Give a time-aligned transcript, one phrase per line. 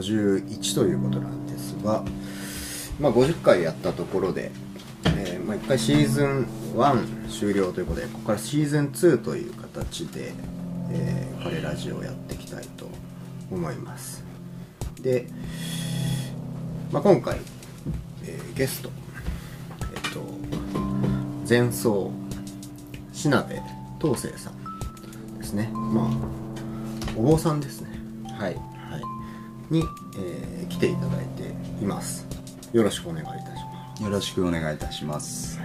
[0.00, 2.02] 51ということなんですが、
[2.98, 4.50] まあ、50回やったところで、
[5.04, 10.32] えーまあ、1回シーズン1終了ということでここからシーズン2という形で、
[10.90, 12.88] えー、カレラジオをやっていきたいと
[13.50, 14.24] 思います。
[15.00, 15.26] で、
[16.92, 17.38] まあ、今回、
[18.24, 18.90] えーゲスト
[19.94, 20.20] えっと
[21.48, 22.12] 前奏
[23.12, 23.54] 品部
[24.00, 25.70] 東生さんですね。
[25.72, 26.40] まあ
[27.16, 27.90] お坊さんですね。
[28.38, 28.69] はい。
[29.70, 29.84] に、
[30.18, 32.26] えー来ていただいています。
[32.72, 34.02] よろしくお願いいたします。
[34.02, 35.60] よろしくお願いいたします。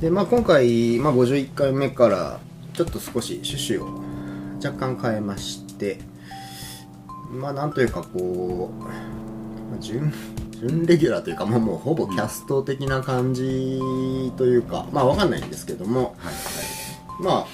[0.00, 2.40] でまあ今回、まあ、51回目から
[2.74, 4.00] ちょっと少し趣旨を
[4.64, 5.98] 若干変えまして
[7.30, 8.90] まあなんというかこう、ま
[9.76, 10.12] あ準
[10.52, 16.34] 準レギュラーというか、まあ、もうほぼキャスト的な感じというか、まあわかんないんですけどもはい。
[17.22, 17.46] まあ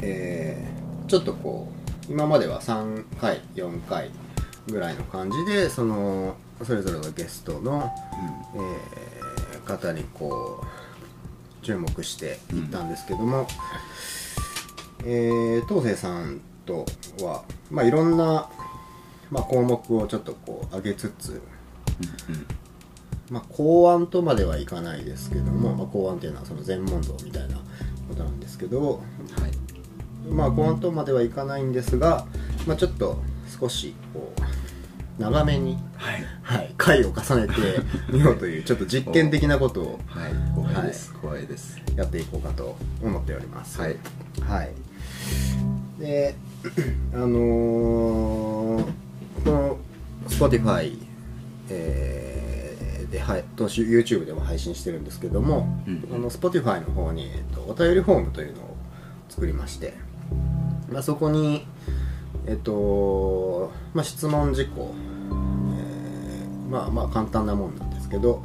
[0.00, 0.76] えー
[1.06, 1.55] ちょっとこう
[2.08, 4.10] 今までは3回4回
[4.68, 7.92] ぐらいの感じでそのそれぞれのゲストの、
[8.54, 9.16] えー
[9.66, 13.48] 方にこう注目していったんですけども、
[15.04, 16.86] えー東生さんと
[17.20, 18.48] は、まあ、いろんな、
[19.30, 21.42] まあ、項目をちょっとこう上げつつ、
[23.28, 27.56] まあ、公安とまではいかないですけども、まあ、公安っていうのはその全問答みたいな
[28.08, 28.98] ことなんですけど、は
[29.48, 29.65] い
[30.30, 32.26] まあ公安とまではいかないんですが、
[32.66, 33.22] まあ、ちょっと
[33.60, 34.40] 少しこう
[35.22, 36.24] 長めに、はい。
[36.42, 37.54] はい、回を重ねて
[38.12, 40.32] みようというちょっと実験的なことをはい。
[40.54, 41.78] 怖いです、怖いです。
[41.96, 43.80] やっていこうかと思っております。
[43.80, 43.96] はい。
[44.42, 44.70] はい、
[45.98, 46.34] で
[47.14, 48.84] あのー
[49.44, 49.78] この
[50.28, 50.98] Spotify、
[51.70, 56.04] えーではいと YouTube でも配信してるんですけども、うん。
[56.12, 58.76] あの Spotify の方に、えっと、お便りフォームというのを
[59.28, 59.94] 作りまして、
[60.92, 61.66] まあ、そこに
[62.46, 64.94] えっと、まあ、質問事項、
[65.78, 68.42] えーまあまあ簡単なもんなんですけど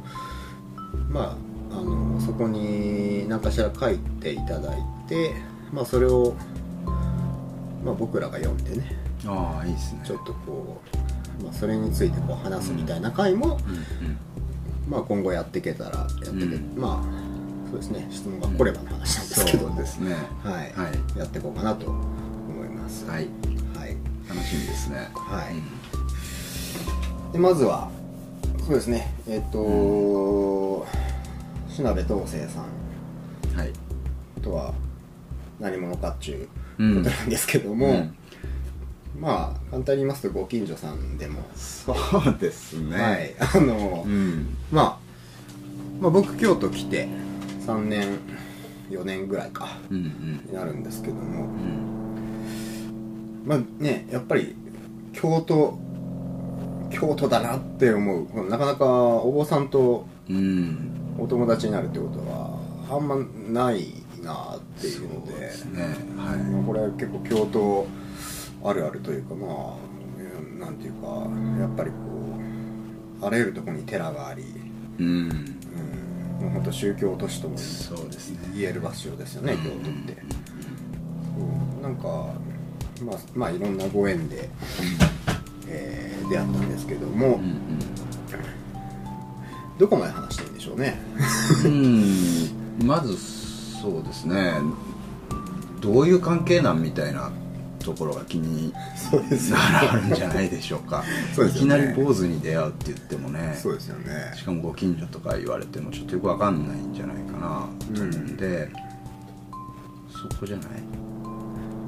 [1.08, 1.36] ま
[1.70, 5.34] ああのそこに何かしら書いていただいて、
[5.72, 6.34] まあ、それを、
[7.84, 10.02] まあ、僕らが読んでねああいいですね。
[10.04, 10.80] ちょっとこ
[11.40, 14.18] う、まあ、それについてこう話すみたいな回も、うんうん
[14.88, 16.74] まあ、今後やっていけたらやってけ、うん。
[16.76, 17.21] まあ
[17.72, 20.14] そうですね質問が来ればの話なんですけど、そうですね。
[20.44, 21.18] はい、はい。
[21.18, 23.06] やっていこうかなと思います。
[23.06, 23.28] はい。
[23.74, 23.96] はい。
[24.28, 25.08] 楽しみですね。
[25.14, 25.54] はい。
[25.54, 27.32] うん。
[27.32, 27.90] でまずは
[28.66, 29.14] そうですね。
[29.26, 30.86] えっ、と
[31.68, 33.56] 品部東生さん。
[33.56, 33.72] はい。
[34.42, 34.74] とは
[35.58, 38.16] 何者かっちゅううんことなんですけども、うん。
[39.18, 43.00] まあ簡単に言いますとご近所さんでも、そうですね。
[43.00, 43.34] はい。
[43.38, 44.58] あの、うん。
[44.70, 44.98] まあ、
[46.02, 47.08] まあ僕京都来て
[47.66, 48.18] 3年
[48.90, 51.44] 4年ぐらいかうんになるんですけども。
[51.44, 51.48] うん。
[51.48, 51.82] うん
[53.44, 54.54] まあねやっぱり
[55.12, 55.78] 京都
[56.90, 58.48] 京都だなって思う。
[58.48, 60.88] なかなかお坊さんとうん。
[61.18, 62.58] お友達になるってことは
[62.90, 63.92] あんまない
[64.22, 65.32] なっていうので。
[65.32, 65.48] ね。
[66.16, 67.86] はまあこれは結構京都
[68.64, 69.76] あるあるというかまあ
[70.18, 71.06] うんなんていうか
[71.60, 71.96] やっぱりこ
[73.22, 74.44] うあらゆるところに寺があり、
[74.98, 75.60] うん、
[76.42, 77.56] もう本当宗教都市とも
[78.54, 80.16] 言える場所ですよね京都って、
[81.36, 82.34] そうなんか
[83.04, 84.50] まあまあいろんなご縁で、
[85.68, 87.78] えー出会ったんですけども、うんうん。
[89.78, 90.98] どこまで話していいんでしょうね。
[91.64, 92.86] うん。
[92.86, 93.16] まず
[93.80, 94.54] そうですね。
[95.80, 97.30] どういう関係なんみたいな
[97.82, 98.72] ところが気に
[99.50, 101.02] なるんじゃないでしょうか。
[101.02, 101.48] ね。
[101.48, 103.58] いきなり坊主に出会うって言ってもね。
[103.60, 104.32] そうですよね。
[104.36, 108.70] しかもご近所とか言われてもちょっとよくわかんないんじゃないかなと思うんで、
[110.30, 110.66] そこじゃない？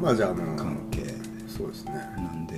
[0.01, 1.05] まあじゃああの関係。
[1.49, 1.93] そうですね。
[2.17, 2.55] なんで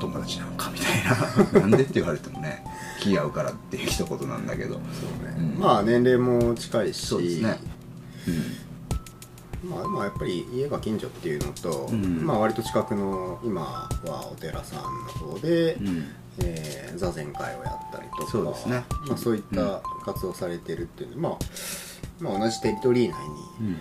[0.00, 1.60] 友達なのかみたいな。
[1.66, 2.64] なんでって言われてもね
[3.00, 4.74] 気合うからっていう一言なんだけど。
[4.74, 5.60] そうね、うん。
[5.60, 7.06] まあ年齢も近いし。
[7.06, 7.42] そうですね。
[7.42, 7.56] まあ、
[9.64, 12.26] まあやっぱり家が近所っていうのと、うん。
[12.26, 14.88] まあ割と近くの今はお寺さんの
[15.32, 16.04] 方で、うん、うん
[16.42, 18.84] えー座禅会をやったりとかそうですね。
[19.08, 21.38] まあ、そういった活動をされてるっていうのは、
[22.20, 23.16] まあ、まあ同じテリトリー内
[23.60, 23.72] うんうん。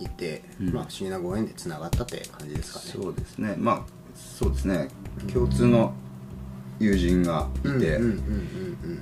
[0.00, 0.72] にいて、うん。
[0.72, 2.84] まあ、不思議なご縁でつながったって感じですかね。
[3.04, 3.54] そうですね。
[3.58, 3.82] まあ
[4.14, 4.88] そうですね。
[5.32, 5.92] 共通の
[6.78, 8.98] 友人がいて、うんうんうん。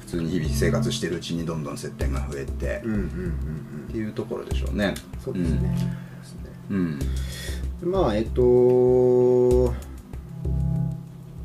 [0.00, 4.94] 普通に日々生活してるうちにどんどん接点が増えて、うんうんうんうんっていうところでしょうね。
[5.22, 6.98] そうですね,、そうですねうん、
[7.92, 9.74] まあえっと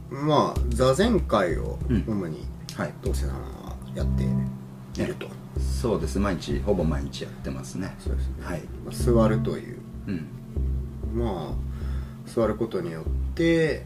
[0.10, 2.04] まあ座禅会をうん。
[2.08, 2.94] 主にはい。
[3.04, 4.08] 東瀬さんはやっ
[4.94, 5.28] ていると、
[5.60, 6.20] そうです。
[6.20, 7.94] 毎日ほぼ毎日やってますね。
[8.00, 8.62] そうですね、はい。
[8.86, 9.78] まあ座るという。
[10.08, 10.26] うん。
[11.16, 13.04] まあ座ることによっ
[13.34, 13.86] て、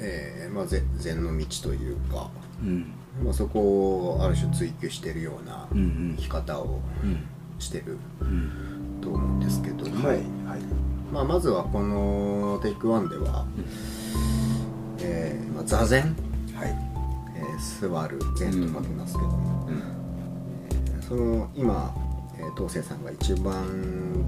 [0.00, 2.28] えーまあ、ぜ禅の道というか、
[2.60, 2.86] うん。
[3.22, 6.14] まあ、そこをある種追求しているようなうんうん。
[6.16, 7.24] 生き方をうん
[7.62, 8.50] してるうん。
[9.00, 10.16] と思うんですけども、はい。
[10.16, 10.26] はい。
[11.12, 13.44] まあ、まずはこのテイクワンでは、
[15.00, 16.02] えーまあ、座禅、
[16.54, 16.68] はい。
[17.36, 19.82] えー座る禅と書きますけども、うん。
[20.70, 21.94] えーその今、
[22.38, 23.64] えー東生さんが一番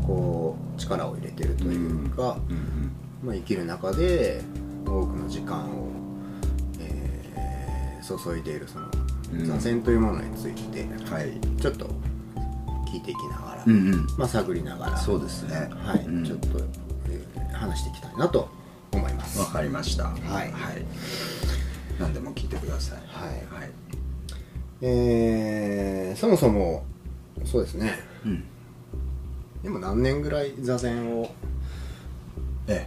[0.06, 2.92] こう力を入れてるというか、うん。
[3.26, 4.42] まあ、生きる中で
[4.86, 5.88] 多くの時間を、
[6.80, 8.86] えー注いでいるその
[9.32, 9.46] うん。
[9.46, 11.40] 座禅というものについてうんはい。
[11.60, 11.88] ちょっと
[12.94, 14.06] 聞いていきながら、うんうん。
[14.16, 15.68] まあ、探りながらそうですね。
[15.84, 16.24] はいうん。
[16.24, 16.48] ちょっと、
[17.10, 18.48] えー話していきたいなと
[18.92, 19.38] 思います。
[19.38, 20.04] わかりました。
[20.04, 20.22] はい。
[20.24, 20.52] はい。
[22.00, 22.98] 何でも聞いてください。
[23.06, 23.28] はい。
[23.60, 23.70] はい。
[24.82, 26.84] えーそもそも
[27.44, 27.92] そうですね。
[28.24, 28.44] うん。
[29.62, 31.30] でも何年ぐらい座禅を
[32.66, 32.86] え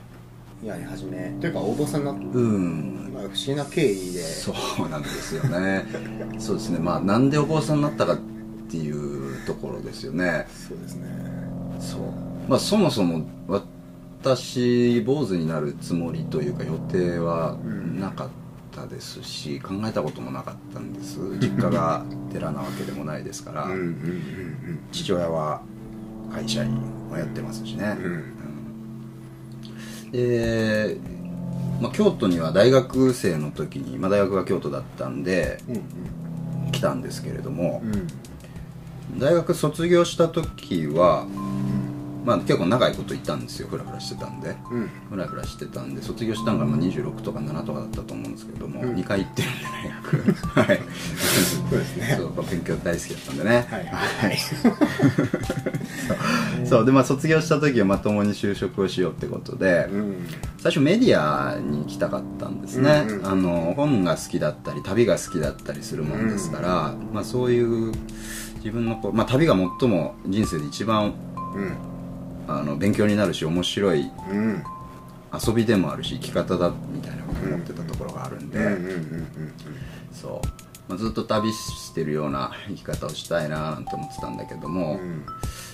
[0.63, 3.11] やり始めというか応募さんになうん。
[3.13, 4.21] まあ、不思議な経緯で。
[4.21, 4.53] そ
[4.85, 5.85] うなんですよね。
[6.39, 6.79] そうですね。
[6.79, 8.17] まあなんでお坊さんになったか
[8.67, 10.45] っていうところですよね。
[10.67, 11.07] そうですね。
[11.79, 12.01] そう。
[12.49, 13.25] まあそもそも
[14.21, 17.57] 私坊主になるつもりというか予定は
[17.99, 18.29] なかっ
[18.75, 21.17] たですし、考えたこともなかったんです。
[21.39, 22.03] 実家が
[22.33, 23.67] 寺なわけでもないですから、
[24.91, 25.61] 父親は
[26.33, 26.77] 会社員
[27.09, 28.13] をやってますしね、うん。
[30.05, 30.11] うん。
[30.11, 30.97] で、
[31.81, 38.07] まあ、京都には大学生の時に、まあ、大学が京都だったんでうん来たんですけれどもうんうん
[39.15, 41.25] 大学卒業した時は、
[42.27, 43.69] まあ、結構長いこと行ったんですよ。
[43.69, 44.53] フラフラしてたんで。
[44.69, 44.89] うん。
[45.09, 48.95] フラフラしてたんで卒業したのがまあ26とか7とかだったと思うんですけども、うん。
[48.95, 49.63] 2回行ってるんで
[50.13, 50.81] 大学 はい。
[51.69, 52.15] そうですね。
[52.17, 53.67] そう勉強大好きだったんでね。
[53.71, 53.85] はい。
[53.85, 54.37] はい。
[56.67, 56.85] そう。
[56.85, 60.15] でまあ卒業した時はまともに就職をしようってことで、うん。
[60.57, 63.25] 最初メディアに行きたかったんですね、うんうん。
[63.25, 67.93] あの本が好きだったり旅が好きだったりするもんですから、まあ、そういう
[68.67, 71.13] 自分のこう、まあ、旅が最も人生で一番
[71.55, 71.77] うん。
[72.49, 74.63] あの勉強になるし面白いうん。
[75.33, 78.59] 遊びでもあるし生き方だみたいなことを思ってたところがあるんで、
[80.13, 80.41] そ
[80.89, 85.25] う、まあ、ずっと旅してるような生き方をしたいななんて思ってたんだけども、うん。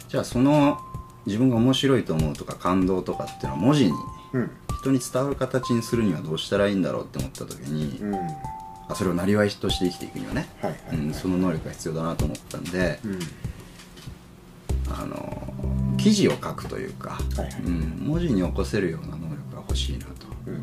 [0.07, 0.79] じゃあその
[1.25, 3.93] 自分が面白いと思うとか感動とかっていうのは文字に
[4.33, 4.51] うん。
[4.81, 8.19] 人に伝わる形にするにはどうしたらいいんだろうって思った時に、うん
[8.87, 13.19] あそれをなりわいとして生きていくにはね、はいはいうん、その能力が必要だなと思ったんで、うん。
[14.89, 15.53] あの
[15.97, 17.61] 記事を書くというか、はいはい。
[17.63, 20.11] うん、文字に起こせるような能力が欲しいなと
[20.47, 20.55] うん。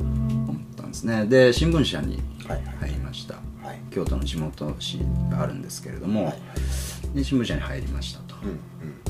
[0.48, 1.26] 思ったんですね。
[1.26, 2.20] で新聞社に
[2.78, 3.80] 入りました、はい。
[3.90, 6.36] 京都の地元紙があるんですけれども、はいは
[7.12, 7.16] い。
[7.16, 8.50] で新聞社に入りましたと、うん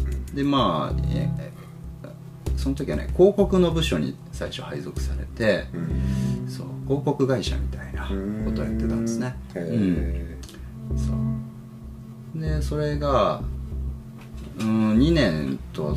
[0.07, 0.26] うん。
[0.26, 1.50] でまあええ
[2.57, 6.49] その時はね広告の部署に最初配属されて、うん。
[6.49, 7.90] そう広告会社みたいな
[8.45, 9.35] ことをやってたんですね。
[9.55, 10.37] へうんえ
[10.97, 11.12] そ
[12.38, 12.40] う。
[12.40, 13.43] でそれが
[14.61, 15.97] うん2年と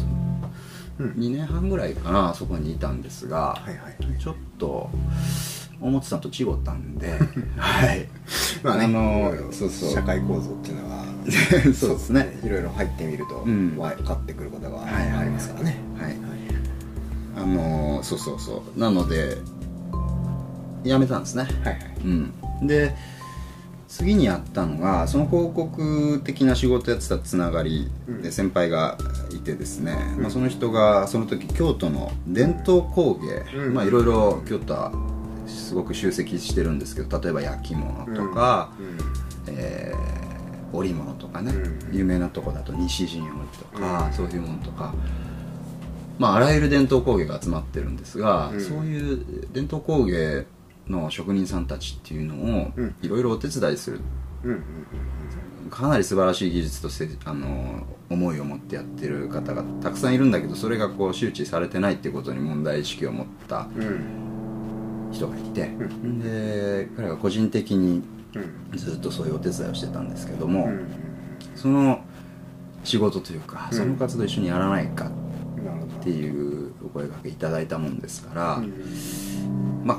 [0.99, 1.11] うん。
[1.13, 4.89] 2年半ぐらいかなそこにいたんですが、はいはいちょっと
[5.81, 7.11] 思ってたのと違ったんで
[7.57, 8.07] はい。
[8.63, 9.89] まあねあのそうそう。
[9.91, 11.03] 社会構造っていうのは
[11.73, 12.39] そうですね。
[12.43, 13.75] いろいろ入ってみるとうん。
[13.77, 16.15] 分かってくることがはいはいはいありますからねはい。
[17.35, 18.79] あのそうそうそう。
[18.79, 19.37] なので
[20.83, 21.43] 辞めたんですね。
[21.43, 21.91] はいはい。
[22.03, 22.67] うん。
[22.67, 22.95] で
[23.87, 27.91] 次にやったのがその広告的な仕事やってたつながり
[28.23, 28.97] で先輩が
[29.31, 33.73] いてですね、まあ、その人がその時京都の伝統工芸、うん。
[33.75, 34.91] まあいろいろ京都は
[35.45, 38.71] すごく集積してるんですけど例えば焼き物とか、
[39.47, 40.23] えー
[40.73, 41.95] 織物とかね、うん。
[41.95, 44.13] 有名なとこだと西陣織とか、うん。
[44.13, 44.95] そういうものとか
[46.17, 48.59] まああらゆる伝統工芸が集まってるんですが、うん。
[48.59, 50.47] そういう伝統工芸
[50.87, 52.95] の職人さんたちっていうのをうん。
[53.01, 54.01] いろいろお手伝いする。
[55.69, 63.67] かなり素晴らしい技術としてあの思いを持ってやってる方がたくさんいるんだけどそれがこう周知されてないってことに問題意識を持った
[65.11, 66.19] 人がいて、ん。
[66.19, 68.03] で彼が個人的に
[68.35, 68.77] うん。
[68.77, 70.87] ずっとそういうお手伝いをしてたんですけども、うん
[71.55, 72.01] その
[72.83, 73.77] 仕事というか、うん。
[73.77, 75.07] その活動一緒にやらないか
[76.01, 79.81] っていうお声掛けいただいたもんですから、うん。
[79.85, 79.97] まあ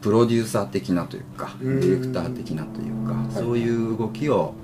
[0.00, 1.80] プロデューサー的なというか、うん。
[1.80, 3.34] ディレクター的なというか、い。
[3.34, 4.54] そういう動きを、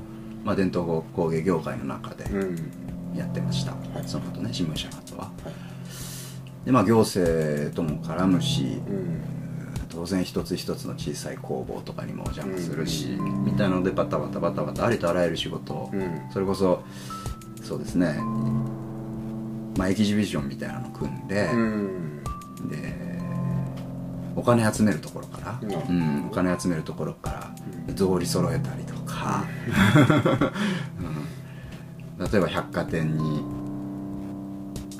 [0.45, 2.57] まあ、伝統工芸業界の中でうん。
[3.17, 4.09] やってました、はい。
[4.09, 5.25] その後ね新聞社の後は。
[5.25, 5.53] はい。
[6.65, 9.21] でまあ行政とも絡むしうん。
[9.91, 13.09] 当然一つ一つの小さい工房とかにもお邪魔するし、
[13.45, 16.21] みたいなのでバタバタバタバタありとあらゆる仕事を、うん。
[16.33, 16.83] それこそ
[17.63, 18.19] そうですね
[19.77, 21.92] まあエキシビションみたいなの組んで、うん。
[21.92, 21.92] で
[24.37, 25.97] お金集めるところから、うん。
[25.97, 27.55] うんお金集めるところから
[27.95, 29.45] 草履揃えたりとか、
[32.19, 32.31] うん。
[32.33, 33.45] 例えば百貨店に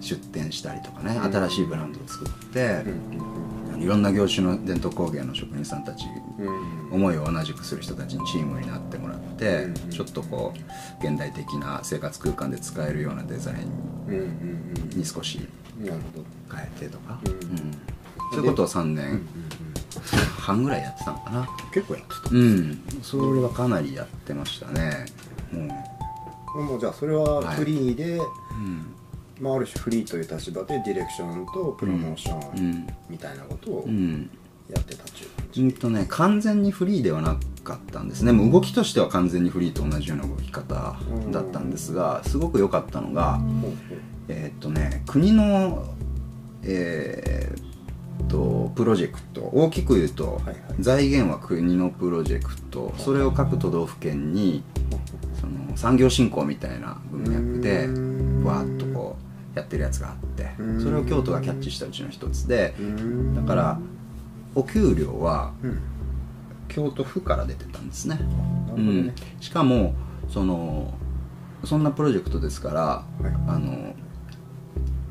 [0.01, 1.33] 出店したりとかね、うん。
[1.33, 2.85] 新しいブランドを作って
[3.75, 3.83] う、ん。
[3.83, 6.05] いろんな業種の伝統工芸の職人さんたち
[6.39, 6.93] うん。
[6.93, 9.91] 思いを同じくする人たちにチームになってもらって、うん。
[9.91, 15.41] ちょっとこう現代的な生活空間で使えるようなデザインに少し
[15.81, 17.33] うんなるほ変えてとか、うん
[18.39, 18.63] うんそういうこと？
[18.65, 19.27] を3ど、うん
[19.95, 21.49] 年半ぐらいやってたのかな。
[21.73, 22.83] 結構やってうん。
[23.03, 25.07] それはかなりやってましたね。
[25.53, 25.69] も
[26.55, 28.25] たもうじゃあそれはフリーで、う、う
[28.55, 28.87] ん。
[29.41, 32.71] まあ、ある種フリーという立場でディレクションとプロモーショうん。
[32.71, 34.31] ンみたいなことをうん。
[34.69, 38.33] やってたっちゅう感じ、うんとね完全にフリーではなかったんですね。
[38.33, 40.97] もう動きとしては完全にフリーと同じような動き方
[41.31, 43.73] だったんですがすごく良かったのがほう
[44.29, 45.85] えーっとね国の
[46.63, 47.72] えーっ
[48.29, 49.43] とプロジェクト。
[49.43, 50.57] 大きく言うと、はいはい。
[50.81, 52.93] 財源は国のプロジェクト。
[52.99, 54.63] それを各都道府県に
[55.41, 57.23] その産業振興みたいな文
[57.55, 57.91] 脈でう
[58.43, 58.45] ん。
[58.45, 59.17] わーっとこ
[59.55, 60.83] うやってるやつがあってうん。
[60.83, 62.75] それを京都がキャッチしたうちの一つで
[63.35, 63.79] だから
[64.55, 65.81] お給料はうん。
[66.69, 68.15] 京都府から出てたんですね。
[68.17, 68.23] ね、
[68.77, 69.95] うん、しかも
[70.29, 70.95] その
[71.65, 73.33] そんなプロジェクトですから、はい。
[73.47, 73.95] あの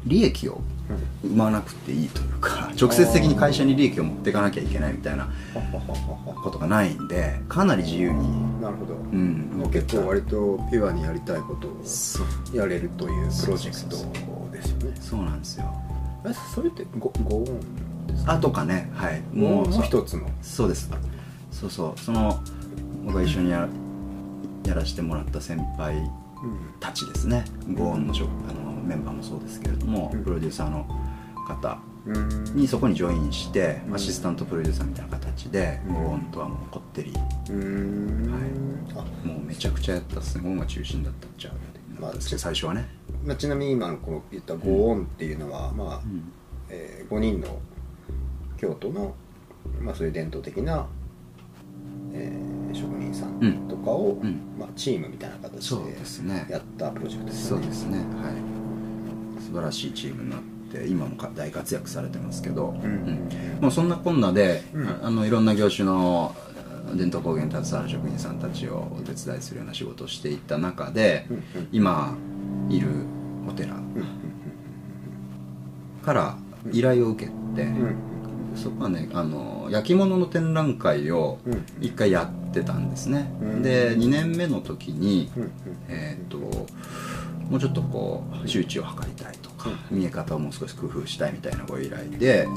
[0.06, 0.81] 利益をうん
[1.24, 5.28] 生まなくていいというか直接的に会社に利益を持っていかなきゃいけないみたいな
[6.44, 11.84] ことがないんでかなり自由に、なるほど、うん、もう結構割とピュアにやりたいことを
[12.54, 14.96] やれるというプロジェクトですよね。
[15.00, 15.74] そうなんですよ。
[16.26, 17.46] えそれってごご音
[18.08, 18.34] ですか？
[18.34, 19.22] あとかねはい。
[19.34, 19.84] もそう。
[19.84, 20.28] 一つの？
[20.42, 20.90] そうです。
[21.52, 22.00] そうそう。
[22.00, 22.40] その
[23.06, 23.68] 僕が一緒にや
[24.66, 26.10] やらせてもらった先輩うん。
[26.80, 27.46] たちですね。
[27.74, 30.24] ゴーンの職あのメンバーもそうですけれども、うん。
[30.24, 30.86] プロデューサーの
[31.48, 32.44] 方うん。
[32.56, 33.96] にそこにジョインして、うん。
[33.96, 35.94] アシスタントプロデューサーみたいな形で、うん。
[35.94, 37.14] ゴーンとはもうこってり
[37.50, 38.34] うん。
[38.96, 39.28] あ。
[39.28, 41.54] もうめちゃくちゃやったっすねゴーンが中心だったっちゃう
[42.02, 42.88] まあ最初はね、
[43.24, 46.32] まあ、ちなみに今のこう言ったご音っていうのは、まあうん
[46.70, 47.60] えー、5人の
[48.58, 49.14] 京都の、
[49.80, 50.88] まあ、そういう伝統的な、
[52.14, 54.40] えー職人さんとかを、うん。
[54.58, 55.98] まあ、チームみたいな形で
[56.50, 57.64] やったプロジェクトですよね。
[57.64, 57.98] そうですね。
[57.98, 58.61] はい
[59.46, 60.40] 素晴らしいチームになっ
[60.72, 63.30] て今もか大活躍されてますけど、ん。
[63.60, 64.88] もうそんなこんなで、うん。
[64.88, 66.36] ああのいろんな業種の
[66.92, 72.16] あ伝統工芸に携わる職人さんたちをお手伝いするような仕事をしていった中で、うんうん今
[72.70, 72.88] いる
[73.48, 74.06] お寺うん
[76.04, 76.38] から
[76.72, 77.96] 依頼を受けて、うん
[78.56, 85.52] そこはねあの焼き物の展覧会をうん一回やってたんですね、うんで2年目の時に、うんうん。
[85.88, 86.68] えーっと
[87.52, 92.48] もうちょっとこう周知を図りたいとか、見え方をもう少し工夫したいみたいなご依頼で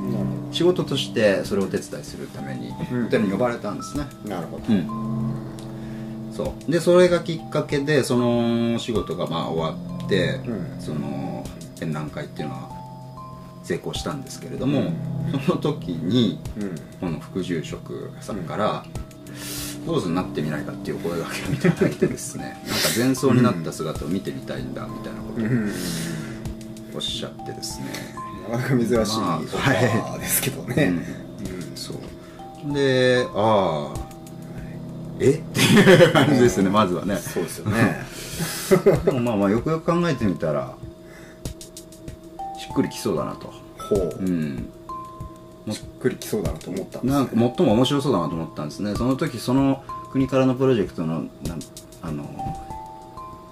[0.53, 3.05] 仕事としてそれをお手伝いするためにうん。
[3.07, 4.05] ホテルに呼ばれたんですね。
[4.25, 6.33] なるほど、うん。
[6.33, 6.71] そう。
[6.71, 10.81] でそれがきっかけでその仕事がまあ終わって、うん。
[10.81, 12.71] その展覧会っていうのは
[13.65, 14.93] 成功したんですけれども、
[15.45, 16.75] その時にうん。
[17.01, 18.87] この副住職さんから
[19.87, 22.61] 「坊主になってみないか」っていうお声がけをいただいてですね。
[22.67, 25.69] なんか前奏になった姿を見てみたいんだみたいなことうん。
[25.69, 27.87] をおっしゃってですね、
[28.51, 29.03] なかなか珍しいオ
[30.13, 31.77] フですけどね、うん。
[31.77, 32.73] そう。
[32.73, 34.05] でああ。
[35.21, 35.31] え？
[35.31, 37.17] っていう感じですねまずはね。
[37.17, 38.05] そうですよね。
[39.05, 40.75] でもまあまあよくよく考えてみたら
[42.59, 43.53] しっくりきそうだなと。
[43.89, 44.69] ほう、うん
[45.73, 48.95] しっくりきそうだなと思ったんです、ね、なんか最も面白そうだなと思ったんですね。
[48.95, 51.61] その時その国からのプロジェクトのなん
[52.03, 52.25] あの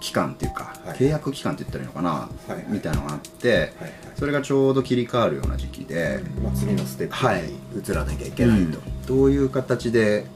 [0.01, 0.99] 期間っていうか、はい。
[0.99, 2.53] 契約期間って言ったらいいのかな、はい。
[2.53, 3.61] はいみたいなのがあって、はい。
[3.61, 3.69] はい
[4.17, 7.43] それがちょうど切り替わるような時期で、まあ、次のステッはい。
[7.73, 8.79] プに移らなきゃいけないと、
[9.09, 10.27] どういう形で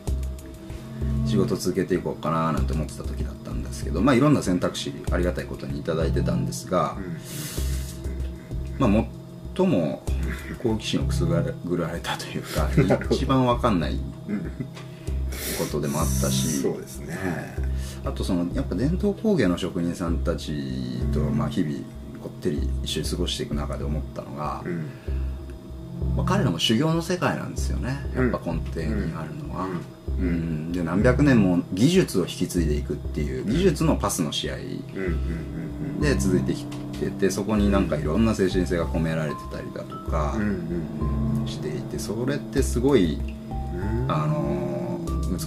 [1.26, 6.96] 仕事を続けていこうかななんて思ってた時だったんですけどまあいろんな選択肢ありがたいことに頂いてたんですが、
[8.78, 9.04] まあ
[9.54, 10.02] 最も
[10.62, 11.42] 好奇心をくすぐら
[11.88, 12.68] れたというか
[13.10, 13.98] 一番わかんない
[15.58, 17.16] ことでもあったしそうですね、
[18.04, 21.78] あとそのやっぱ伝統工芸の職人さんたちと、まあ、日々
[22.26, 24.86] こってり一緒に過ごしていく中で思ったのが、うん。
[26.16, 27.96] まあ、彼らも修行の世界なんですよね。
[28.14, 29.68] やっぱ根底にあるのは、
[30.18, 30.72] うん。
[30.72, 34.62] で何百年も技術を引き継いでいくっていう技術のパスの試合うん。
[34.62, 34.72] うん。
[34.72, 35.65] うん
[36.00, 40.36] で続いてきててそこになんかいろんな精神性が込められてたりだとか、
[41.46, 44.10] していてそれってすごい、うん。
[44.10, 44.76] あのー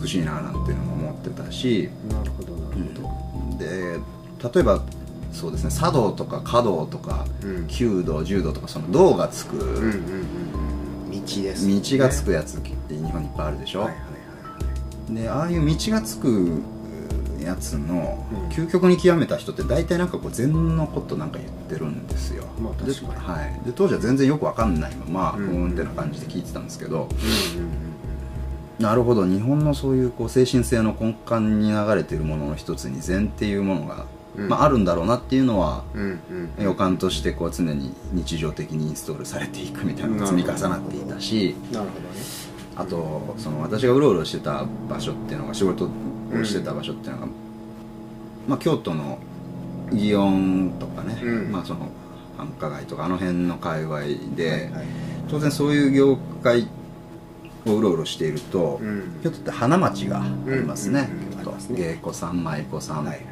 [0.01, 3.99] 美しいななんていうのも思ってたし、なるほどなるほど、で
[4.53, 4.83] 例えば
[5.31, 7.67] そうですね茶道とか華道とか、うん。
[7.67, 11.81] 弓道柔道とかその道がつく、道ですね。
[11.81, 14.05] 道がつくやつって日本にいっぱいあるでしょ、はいはいは
[15.11, 15.13] い。
[15.15, 16.61] でああいう道がつく
[17.43, 18.49] やつのうん。
[18.49, 25.45] 究極に極めた人って大体なんかこう禅のことなんか言ってるんですよ、まあではい、で当時は全然よくわかんないままうん。
[25.45, 27.07] ふーんってな感じで聞いてたんですけど、
[27.55, 27.89] うんうん
[28.79, 29.25] なるほど。
[29.25, 34.05] 日本のそういうこう精神性の根幹に流れているものの一つに禅っていうものが、
[34.37, 34.47] うん。
[34.47, 36.63] まあ、あるんだろうなっていうのはうんうんうん。
[36.63, 42.07] 予感としてこう常に日常的にインストールされていくみたいなのが積み重なっていたしなるほどね。
[42.77, 45.89] あとその私がうろうろしてた場所っていうのが仕事
[46.33, 47.27] をしてた場所っていうのが、
[48.47, 49.19] まあ、京都の
[49.91, 51.51] 祇園とかね、うん。
[51.51, 51.89] まあ、その
[52.37, 53.99] 繁華街とかあの辺の界隈
[54.35, 54.85] で、はいはい。
[55.29, 56.67] 当然そういう業界
[57.65, 59.19] をうろうろしていると、うん。
[59.23, 61.09] 京都って花街がありますね,、
[61.71, 63.29] 芸妓さん舞妓さんのはいはい。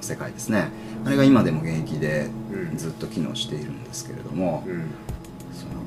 [0.00, 0.68] 世界ですね。
[1.04, 2.76] あれが今でも現役でうん。
[2.76, 4.64] ずっと機能しているんですけれども、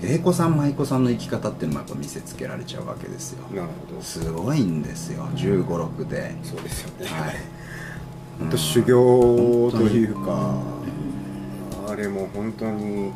[0.04, 3.48] うんその芸妓さん舞妓さんの生き方っていうのもやっぱ見せつけられちゃうわけですよ。
[3.50, 4.02] なるほど。
[4.02, 5.24] すごいんですよ。
[5.36, 7.06] 1 5 6で、そうですよね。
[7.08, 7.36] はい。
[8.40, 10.60] 本当修行というか
[11.88, 13.12] あれも本当に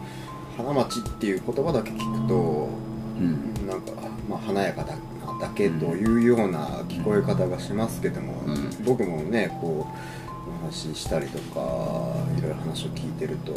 [0.55, 2.69] 花街っていう言葉だけ聞くと
[3.19, 3.67] うん。
[3.67, 3.91] なんか、
[4.29, 4.95] まあ、華やかだ
[5.39, 8.83] だけというような聞こえ方がしますけども、うん。
[8.85, 11.59] 僕もねこうお話ししたりとか
[12.37, 13.53] いろいろ話を聞いてると、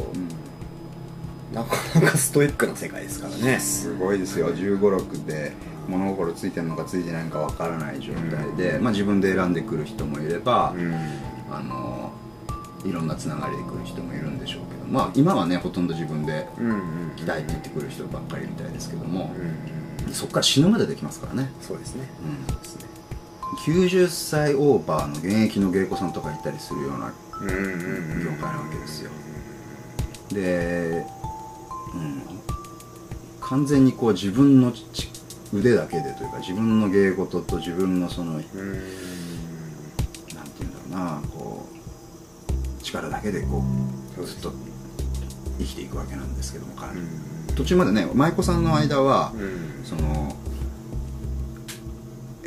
[1.53, 3.59] なかなかストイックな世界ですからね。
[3.59, 4.55] すごいですよ。
[4.55, 5.53] 1 5 6で
[5.89, 10.95] 物心ついてるのかついてないのかわからない状態で、まあ、自分で選んでくる人もいれば、うん。
[11.51, 12.13] あの
[12.85, 16.73] いろんなつながりで来る人もいるんでしょうけどまあ今はねほとんど自分でうんう
[17.13, 22.05] ん来たいって言ってくる人ばっかりみたいですけどもうんうんそこから死ぬまでできますからね、そうですね。
[23.69, 27.59] うん、90歳オーバーの現役の芸妓さんとかいたりするようなうんうんう
[28.17, 28.25] ん。
[28.25, 29.11] 業界なわけですよ。
[30.33, 31.20] で、うん、
[33.41, 35.11] 完全にこう自分のち
[35.53, 38.61] 腕だけでというか自分の芸事と自分のそのなんてうん
[40.61, 43.63] 言うんだろうなこう力だけでこ
[44.15, 44.53] そうずっと
[45.59, 46.93] 生きていくわけなんですけども彼
[47.57, 49.85] 途中までね舞妓さんの間は、うん。
[49.85, 50.35] その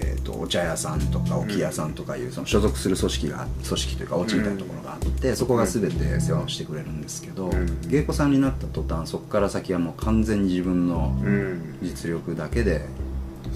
[0.04, 7.82] えー、とお茶屋さんとか置屋さんとかいうその所属する組織が組織というかお家みたいなところがあって、そこが全て世話をしてくれるんですけど、うん。
[7.89, 12.86] 芸妓さんになった途端そこから先はもう完全に自分のうん実力だけで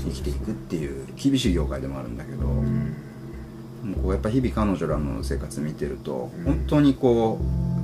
[0.05, 2.95] 生きていくっていう厳しい業界でもあるんだけど、うん。
[3.83, 6.43] もうこうやっぱ日々彼女らの生活見てると、うん。
[6.43, 7.76] 本当にこう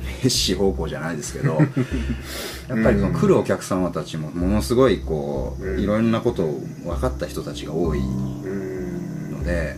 [0.00, 1.54] 滅死方向じゃないですけど
[2.68, 5.80] やっぱりその来るお客様たちもものすごいこう、うん。
[5.80, 9.32] いろんなことを分かった人たちが多いうん。
[9.32, 9.76] ので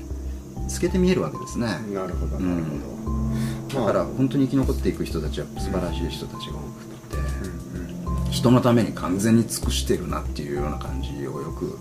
[0.68, 1.66] 透けて見えるわけですね。
[1.92, 2.62] なるほどなる
[3.74, 7.16] ほど、だから本当に生き残っていく人たちは素晴らしい人たちが多くて、
[7.76, 7.94] うんうん
[8.34, 11.78] 人のために完全に尽くしてるなっていうような感じをよく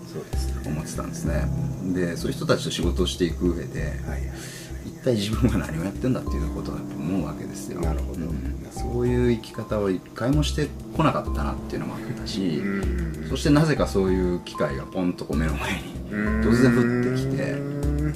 [0.64, 1.48] 思ってたんですね。
[1.92, 4.22] でそういう人たちと仕事をしていく上で、はいはい。
[4.22, 4.63] 一
[5.04, 7.80] 体自分は何をやってんだっていうことだと思うわけですよ。
[7.80, 8.20] なるほど。
[8.20, 8.66] うん。
[8.70, 13.28] そういう生き方を一回もしてこなかったなっていうのもあったし、うん。
[13.28, 15.94] そしてなぜかそういう機会がポンとこう目の前に
[16.42, 16.80] 突然降
[17.12, 17.52] ってきて。
[17.52, 18.14] うん。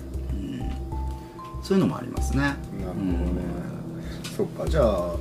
[1.63, 2.39] そういうのもありますね。
[2.39, 3.43] なるほどね、
[4.37, 4.67] そっか。
[4.69, 5.15] じゃあ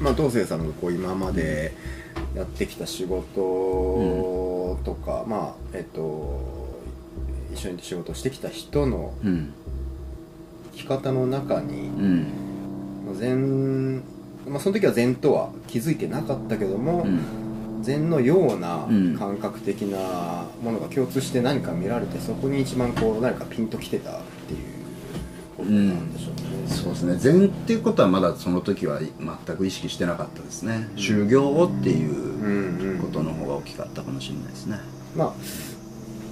[0.00, 1.74] まあ東生さんがこう今まで
[2.36, 6.78] やってきた仕事とか、まあえっと
[7.52, 9.52] 一緒に仕事をしてきた人のうん。
[9.63, 9.63] 生
[10.74, 11.90] き方の中に
[13.14, 13.98] 禅、
[14.46, 17.20] まあ、その時は禅とは気づいてなかったけども、うん。
[17.82, 19.16] 禅のようなうん。
[19.18, 24.14] 感覚的なものが共通して何か見られてそこに一番こう何かピンときてたっ
[24.46, 24.74] ていう
[25.56, 27.16] ことなんでしょうね、そうですね。
[27.16, 34.78] 禅っていうことはまだその時は全く意識してなかったですね、修行をっていううんうんことの方が大きかったかもしれないですね。
[35.14, 35.34] まあ、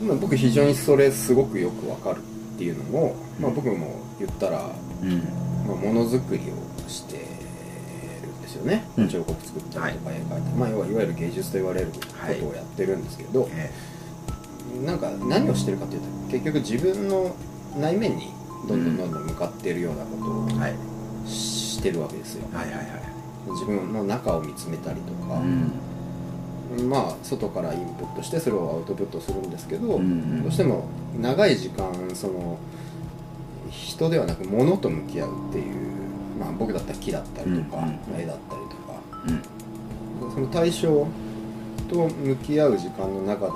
[0.03, 4.71] まあ僕非常にそれすごくよくわかるっていうのも、まあ、僕も言ったら、
[5.03, 5.19] うん。
[5.67, 7.17] まあ、ものづくりをして
[8.23, 9.09] るんですよね、うん。
[9.09, 12.01] 彫刻作ったりとか絵描いたり、まあ、要はいわゆる芸術と言われるこ
[12.41, 13.71] とをやってるんですけど、え
[14.85, 17.35] なんか何をしてるかというと結局自分の
[17.79, 18.31] 内面に
[18.69, 20.17] どんどんどんどん向かっているようなこ
[20.49, 20.73] とえはい。
[20.73, 22.87] をしてるわけですよ、はいはいはい。
[23.51, 25.45] 自分の中を見つめたりとか、う
[26.83, 26.89] ん。
[26.89, 30.43] まあ外からインプットしてそれをアウトプットするんですけど、うんうん。
[30.43, 30.87] どうしても
[31.21, 32.59] 長い時間その
[33.73, 35.75] 人ではなく物と向き合うっていう、
[36.39, 39.01] まあ、僕だったら木だったりとか、絵だったりとか。
[39.27, 39.43] うん。
[40.35, 41.07] その対象
[41.89, 43.53] と向き合う時間の中で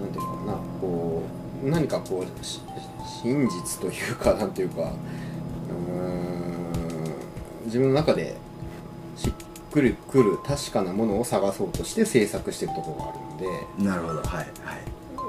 [0.00, 1.22] なんていうのかなこ
[1.64, 2.60] う何かこうし
[3.22, 7.14] 真実というかなんていうかうーん
[7.66, 8.36] 自分の中で
[9.16, 9.32] しっ
[9.70, 13.84] くりくる確かなものを探そうとして制作してるところがあるんで。
[13.84, 14.22] なるほど。
[14.22, 14.46] はいはい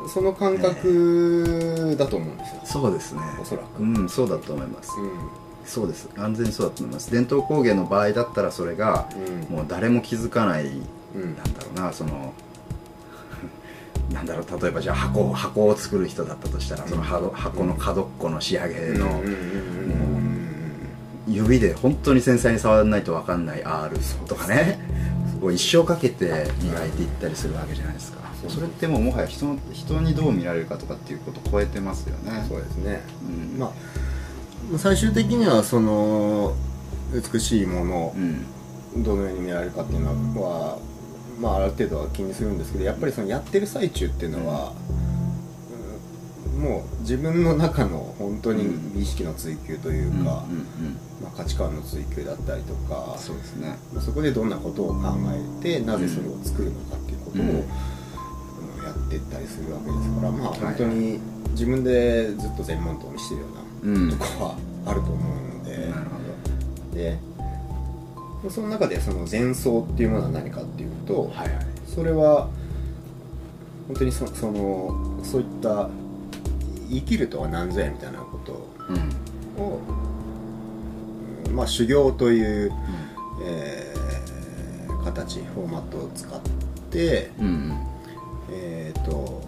[0.08, 3.22] その感覚だと思うんですよ、そうですね。
[3.42, 3.80] おそらく。
[3.80, 5.12] うんそうだと思います、うん。
[5.66, 6.08] そうです。
[6.10, 7.12] 完全にそうだと思います。
[7.12, 9.10] 伝統工芸の場合だったらそれが、
[9.50, 9.56] うん。
[9.56, 11.36] もう誰も気づかない、うん。
[11.36, 12.34] なんだろうなその
[14.14, 20.20] なんだろう例えばじゃあ箱箱を作る人だったとしたらその箱箱の角っこの仕上げのうんうんうんうん
[21.28, 23.96] 指で本当に繊細に触らないと分かんない R
[24.28, 24.80] とかね
[25.40, 26.26] こう一生かけて
[26.62, 32.46] 磨いていったりするわけじゃないですかそうそれってもうもはや人の人にどう見られるかとかっていうことを超えてますよね。
[32.48, 33.60] そうですね、うん。
[33.60, 36.56] まあ最終的にはその
[37.14, 38.46] 美しいものうん。
[39.04, 40.80] どのように見られるかっていうのは、
[41.40, 44.74] まあ、ある程度は気にするんですけどやっぱりそのやってる最中っていうのは、
[46.56, 46.64] うん。
[46.64, 48.64] もう自分の中の本当に
[48.96, 50.44] 美意識の追求というか、うんうんうん。
[51.22, 53.78] まあ、価値観の追求だったりとかそうですね。
[53.94, 55.14] まあそこでどんなことを考
[55.62, 57.70] えてなぜそれを作るのかっていうことを、うんうん
[58.90, 60.60] やっていったりするわけですからまあはい。
[60.60, 61.20] 本当に
[61.52, 63.48] 自分でずっと全問答にしてるよ
[63.84, 64.10] うなうん。
[64.12, 65.78] とこはあると思うので。
[65.78, 66.20] なるほ
[66.96, 67.20] で
[68.50, 71.66] その中でその前奏っていうものは何かっていうと、どはいはい。
[71.86, 72.50] それは
[73.88, 75.90] 本当にそそのそういった
[76.90, 79.80] 生きるとは何ぞやみたいなことうんを、
[81.48, 81.56] うん。
[81.56, 82.72] まあ修行という、
[83.44, 84.00] えー
[85.04, 86.40] 形フォーマットを使っ
[86.92, 87.78] て、うん
[88.52, 89.42] えーと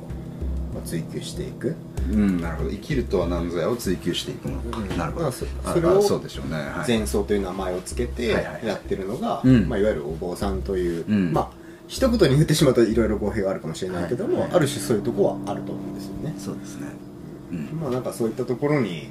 [0.73, 1.75] まあ、追求していく。
[2.09, 2.69] うん、うん、なるほど。
[2.69, 4.97] 生きるとは何ぞやを追求していくのか、うん。
[4.97, 5.25] なるほど。
[5.25, 5.45] まあそ
[5.79, 9.67] れをあそうでしょうね、はい、前奏という名前をつけてやってるのが、うん。
[9.67, 11.33] まあ、いわゆるお坊さんという、うん。
[11.33, 11.49] まあ
[11.87, 16.87] 一言に言ってしまうといろいろ語弊があるかもしれないけども、はいはいある種そういうところはあると思うんですよね、そうですね。
[17.51, 19.09] うん、まあなんかそういったところに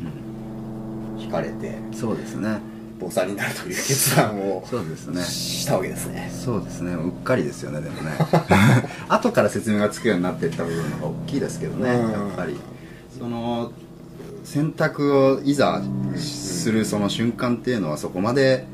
[1.18, 1.76] 惹かれて。
[1.92, 2.58] そうですね
[3.00, 5.22] 坊さんになるという決断をそうですね。
[5.22, 6.30] したわけですね。
[6.32, 6.92] そうですね。
[6.92, 8.12] うっかりですよねでもね。
[9.08, 12.12] 後から説明がつくようになっていった部分の方が大きいですけどねうん。
[12.12, 12.56] やっぱり。
[13.18, 13.72] その
[14.44, 15.82] 選択をいざ
[16.16, 18.66] するその瞬間っていうのはそこまで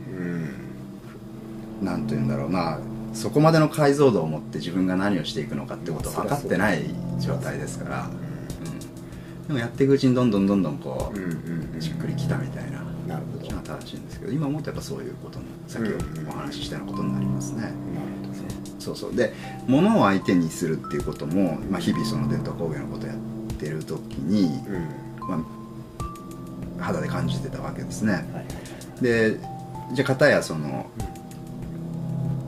[1.80, 1.86] うん。
[1.86, 2.78] なんというんだろうな。
[3.16, 6.82] そこまでの解像度を持って自分が何をしていくのかってことを分かってない
[7.18, 11.78] 状態ですから、うん、でもやっていくうちにどんどんどんどんこうんうんうん。
[11.78, 12.75] うしっくりきたみたいな
[13.06, 13.46] なるほど。
[13.46, 16.28] 正しいんですけど今思うとやっぱそういうことにさっきうん。
[16.28, 18.48] お話ししたようなことになりますね、なるほどね。
[18.78, 19.16] そうそう。
[19.16, 19.32] で
[19.66, 23.18] 物を相手にするっていうことも、まあ、日々その伝統工芸のことをやっ
[23.58, 25.28] てる時に、うん。
[25.28, 25.44] ま
[26.78, 28.12] あ、肌で感じてたわけですね。
[28.12, 29.02] はいはいはい。
[29.02, 29.40] で
[29.92, 30.86] じゃあ片やその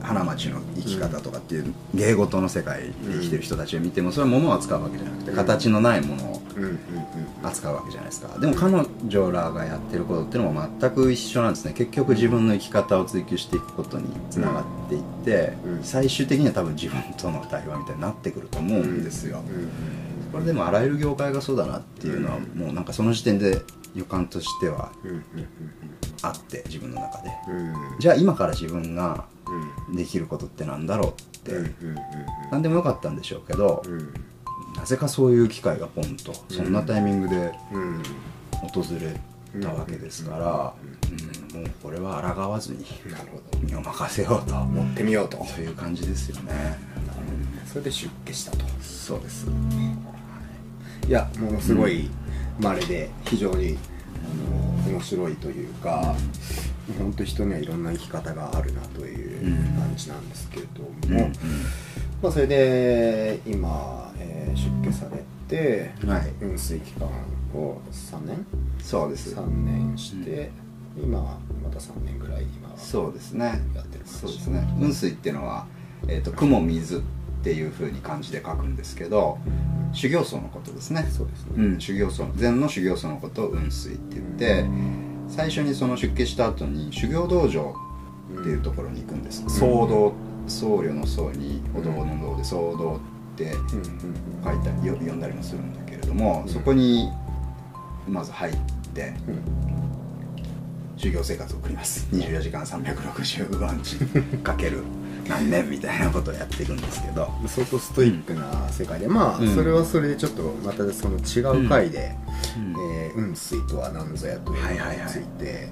[0.09, 6.41] 花街の生き方とかっていう芸事の世界で生きてる人たちを見てもそれは物を扱うわけじゃなくて形のないものを
[7.43, 8.39] 扱うわけじゃないですか。
[8.39, 8.73] でも彼
[9.07, 11.73] 女らがやってることっていうのも全く一緒なんですね。
[11.73, 15.83] 結局自分の生き方を追求していくことにつながっていって、うん。
[15.83, 19.41] 最終的には多分自分との対話みたいになってくると思うんですよ、
[20.31, 23.61] これでもあらゆる業界がそうだなっていうのはもうなんかその時点で
[23.95, 24.91] 予感としては
[26.21, 27.29] あって自分の中で。
[27.99, 29.38] じゃあ今から自分がうん
[29.95, 31.73] できることってなんだろうって、
[32.51, 33.83] 何でもよかったんでしょうけど、
[34.77, 38.03] なぜかそういう機会がポンとそんなタイミングでうん。
[38.61, 42.85] 訪れたわけですから、うんもうこれは抗わずに
[43.61, 44.53] 身を任せようと。
[44.55, 45.37] 持ってみようと。
[45.37, 46.77] という感じですよね、
[47.65, 48.65] それで出家したと。
[48.81, 49.47] そうです。
[51.07, 51.11] い。
[51.11, 52.09] やものすごい
[52.59, 53.79] 稀で非常に
[54.85, 56.15] あの面白いというか
[56.97, 59.41] 本当人にはいろんな生き方があるなという
[59.79, 60.81] 感じなんですけれど
[61.13, 61.33] も、うん
[62.21, 66.31] まあ、それで今、えー出家されて、はい。
[66.39, 67.07] 雲水期間
[67.53, 68.45] を3年？
[68.81, 69.35] そうです。
[69.35, 70.51] 3年して、
[70.97, 73.61] 今また3年ぐらい今そうですね。
[73.75, 74.67] やってるそうですね。
[74.79, 75.67] 雲水っていうのは、
[76.07, 77.01] えー、と雲水っ
[77.43, 79.37] ていうふうに漢字で書くんですけど
[79.93, 81.07] 修行僧のことですね。
[81.09, 84.65] そうですね、うん、修行僧禅の修行僧のことを雲水って言って
[85.29, 87.73] 最初にその出家した後に修行道場
[88.39, 90.13] っていうところに行くんです、僧道
[90.47, 92.99] 僧侶の僧にお堂の堂で僧道
[93.35, 93.93] ってうんうん
[94.43, 96.51] 書いたりよ読んだりもするんだけれども、うん。
[96.51, 97.09] そこに
[98.07, 98.55] まず入っ
[98.93, 99.33] てうん。
[99.33, 99.79] うん
[100.99, 102.09] 修行生活を送ります。
[102.11, 104.83] 24時間365日かける
[105.29, 107.29] 何年みたいなことをやっていくんですけど。
[107.47, 109.55] 相当ストイックな世界で、まあ、うん。
[109.55, 112.15] それはそれでちょっとまたその違う回で
[112.57, 115.25] うん「えー雲水とは何ぞや」というのについて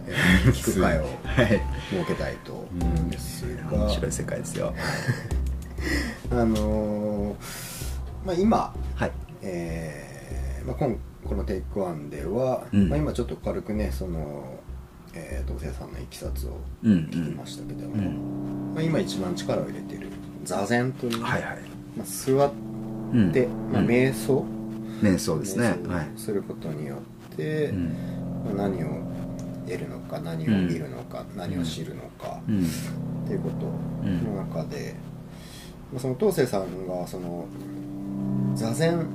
[0.07, 1.61] えー 聞く会をはい。
[1.91, 3.09] 設けたいと思うん。
[3.09, 4.73] ですが、面白い世界ですよ。
[6.31, 7.35] あのー
[8.25, 9.11] まあ今はい。
[9.41, 12.89] えーまあ、今このテイクワンでは、うん。
[12.89, 14.59] まあ、今ちょっと軽くねその、
[15.17, 16.97] えー同性さんのいきさつをうんうん。
[17.05, 20.07] 聞きましたけども、うんまあ、今一番力を入れている
[20.43, 21.59] 座禅という、はいはい。
[21.97, 22.51] まあ、座っ
[23.13, 23.31] うん。
[23.31, 23.87] て、まあ、うん。
[23.87, 24.45] 瞑想、
[25.01, 25.75] 瞑想ですね。
[26.17, 26.97] することによ
[27.33, 27.85] って、うん。
[28.57, 28.87] まあ何を
[29.65, 32.63] 得るのか何を見るのか、何を知るのか、うん。
[32.63, 33.65] っていうこと
[34.05, 34.95] の中で、
[35.91, 37.45] まあ、その東生さんがその
[38.55, 39.05] 座禅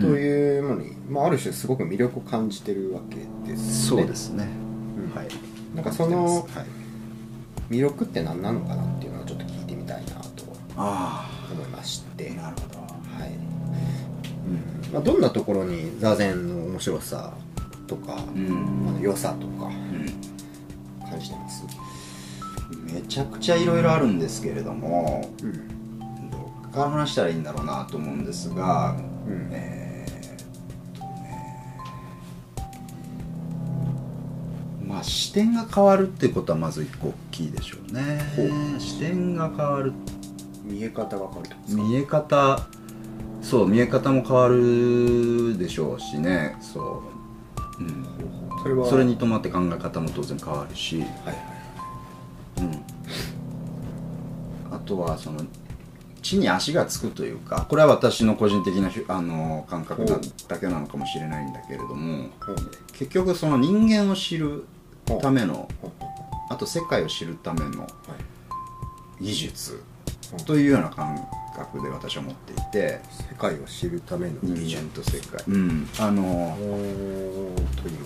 [0.00, 3.16] というものに、まあ、ある種すごく魅力を感じてるわけ
[3.50, 4.02] ですよね。
[4.02, 4.48] そうですね。
[4.60, 4.65] うん
[5.14, 5.28] はい。
[5.74, 6.44] なんかそのはい。
[7.74, 10.44] 魅力って何なのかなっていうのをちょっと聞いてみたいなと
[10.76, 12.78] あ思いまして、あなるほど。
[12.80, 12.86] は
[13.26, 13.32] い。
[13.32, 14.92] うん。
[14.92, 17.32] まあ、どんなところに座禅の面白さ
[17.88, 18.84] とか、うん。
[18.86, 21.08] まあ、良さとかうん。
[21.08, 21.64] 感じてます、
[22.84, 26.30] めちゃくちゃいろいろあるんですけれどもうん。
[26.30, 29.48] どっから話したらいいんだろうなと思うんですが、うん。
[29.50, 29.85] えー
[35.06, 38.20] 視点が変わるっていうことはまず一個大きいでしょうね。
[38.78, 39.92] 視点が変わる。
[40.64, 41.82] 見え方が変わるってことですか？
[41.82, 42.66] 見え方。
[43.40, 46.56] そう見え方も変わるでしょうしね。
[46.60, 47.04] そ
[47.80, 48.04] う、うん、
[48.62, 48.88] それは。
[48.88, 51.36] それに伴って考え方も当然変わるし、はいはい。
[52.58, 52.82] うん、
[54.74, 55.44] あとはその
[56.22, 62.30] 地に足がつくというかこれは私の個人的なひあの感覚だだけなのかもしれないんだけれども
[62.92, 64.64] 結局その人間を知る
[65.20, 65.68] ための
[66.48, 67.86] あと世界を知るための
[69.20, 69.82] 技術
[70.46, 75.42] というような感覚で私は持っていて世界を知るための人間と世界。
[75.48, 75.88] うん。
[75.98, 76.56] あの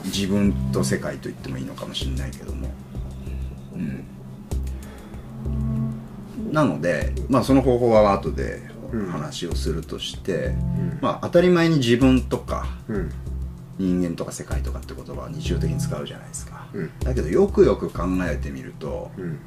[0.04, 2.68] 自分と世界と言ってもいいのかもしれないけども、
[3.74, 4.04] うん、
[6.52, 8.62] なので、まあ、その方法は後で
[9.10, 10.98] 話をするとして、ん。
[11.00, 13.10] まあ、当たり前に自分とかうん
[13.80, 16.90] 人間とか世界とかって言葉は日常的に使うじゃないですか、うん。
[17.00, 19.38] だけどよくよく考えてみるとうん。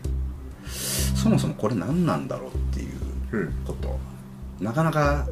[1.15, 2.89] そもそもこれ何なんだろうっていう
[3.31, 3.53] うん。
[3.65, 3.99] こと
[4.59, 5.27] なかなか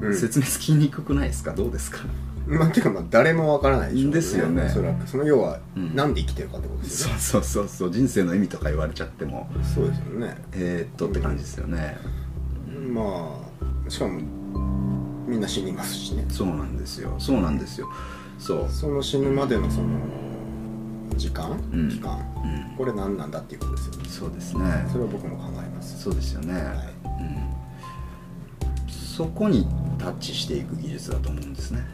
[0.00, 0.16] うん。
[0.16, 1.52] 説明つきにくくないですか？
[1.52, 1.98] どうですか？
[2.46, 4.64] まあてかまあ誰もわからないでしょうですよね。
[4.64, 5.08] おそらく。
[5.08, 5.94] その要はうん。
[5.96, 7.20] なんで生きてるかってことですよね。
[7.20, 7.90] そうそうそうそう。
[7.90, 9.50] 人生の意味とか言われちゃっても。
[9.74, 10.36] そうですよね。
[10.52, 11.98] えー、っとって感じですよね、
[12.92, 13.40] ま
[13.86, 14.20] あしかも
[15.30, 16.26] みんな死にますしね。
[16.28, 17.14] そうなんですよ。
[17.20, 17.88] そうなんですよ。
[18.38, 18.68] そう。
[18.68, 19.88] その死ぬまでのその
[21.16, 21.52] 時間？
[21.72, 21.88] うん。
[21.88, 22.18] 期間？
[22.42, 22.76] うん。
[22.76, 24.08] これ何なんだっていうことですよね。
[24.08, 24.64] そうですね。
[24.90, 26.02] それは僕も考えます。
[26.02, 26.64] そうですよね、はい。
[27.04, 27.08] う
[28.88, 31.86] ん、そこにタッチしていく技術だと思うんですね。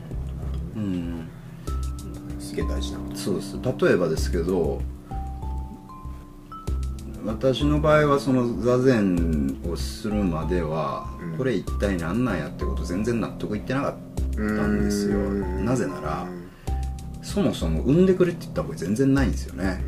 [0.76, 1.28] うん。
[2.40, 3.16] すげえ大事なこと。
[3.16, 3.58] そうです。
[3.62, 4.80] 例えばですけど
[7.26, 11.36] 私の場合はその座禅をするまでは、うん。
[11.36, 13.94] これ一体何なんやってこと全然納得いってなかっ
[14.34, 15.18] たんですよ。
[15.18, 15.64] うん。
[15.64, 16.26] なぜなら
[17.22, 19.84] そもそも産んでくれって言った覚え全然ないんですよね。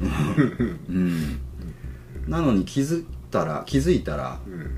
[0.88, 1.40] うん。
[2.26, 4.70] なのに気づいたら気づいたらうん。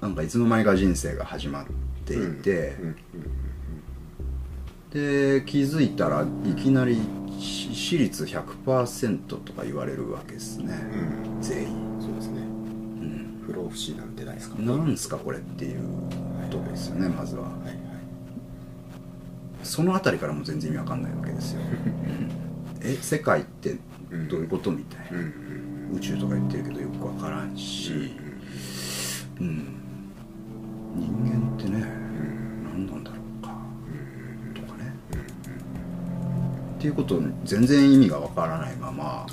[0.00, 1.66] なんかいつの間にか人生が始まっ
[2.04, 2.96] ていて、うん。
[4.90, 7.00] で気づいたらいきなりし
[7.38, 10.72] 私立100%とか言われるわけですね、
[11.36, 11.42] うん。
[11.42, 11.68] 全員、
[12.00, 12.40] そうですね。
[12.40, 14.58] うん、不老不死なんてないですか？
[14.62, 15.80] なんすかこれっていう
[16.50, 17.42] とこですよねまずは。
[17.42, 17.78] はいはい。
[19.62, 21.60] その辺りからもう全然意味わかんないわけですよ、
[22.82, 22.86] うん。
[22.86, 23.78] え世界って
[24.28, 25.96] どういうことみたいな、うん。
[25.96, 28.12] 宇宙とか言ってるけどよくわからんし、
[29.40, 29.66] うん、
[30.96, 31.80] 人間ってね、
[32.72, 33.20] 何なんだろう
[36.84, 39.26] っていうこと全然意味がわからないまま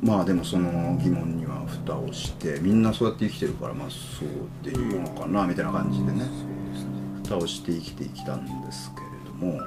[0.00, 6.24] まあでもその疑問には蓋をしてみんなそうやって生きてるからまあそうでいいのかなみたいな感じでね
[7.24, 9.60] 蓋をして生きてきたんですけれども、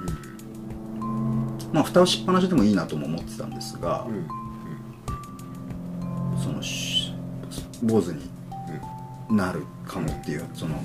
[1.73, 4.27] まあ蓋をしっぱなしでもいいなとも思ってたんですが、うん
[6.41, 7.11] そのし
[7.83, 8.29] 坊主に
[9.29, 10.81] なるかもっていうその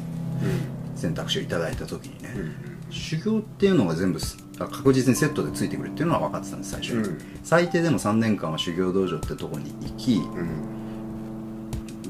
[0.97, 2.35] 選択肢をいただいた時にね、
[2.91, 4.19] 修行っていうのが全部
[4.59, 6.95] 確実にセットでついてくるっていうのは分かってたんです最初。
[6.95, 7.19] に、うん。
[7.43, 10.43] 最低でも3年間は修行道場ってとこに行き、う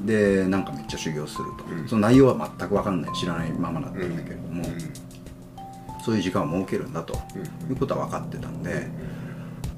[0.01, 0.05] ん。
[0.05, 1.87] でなんかめっちゃ修行すると、うん。
[1.87, 6.03] その内容は全く分かんない知らないままだったんだけれども、うん。
[6.03, 7.71] そういう時間を設けるんだと、うん。
[7.71, 8.87] いうことは分かってたんで、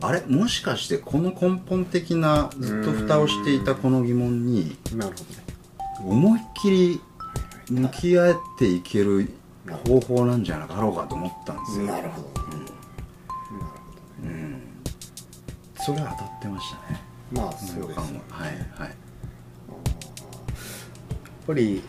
[0.01, 4.77] あれもしかしてこの根本的なずっと蓋をしていたこの疑問に
[6.03, 7.01] 思いっきり
[7.69, 9.31] 向き合っていける
[9.75, 12.27] 方法なんじゃなかろうかと思ったんですよ、なるほど。
[14.23, 14.61] うん、
[15.75, 17.01] それは当たってましたね。
[17.31, 18.51] まあそうです予感ははい
[18.81, 19.07] はい
[21.47, 21.81] ぱり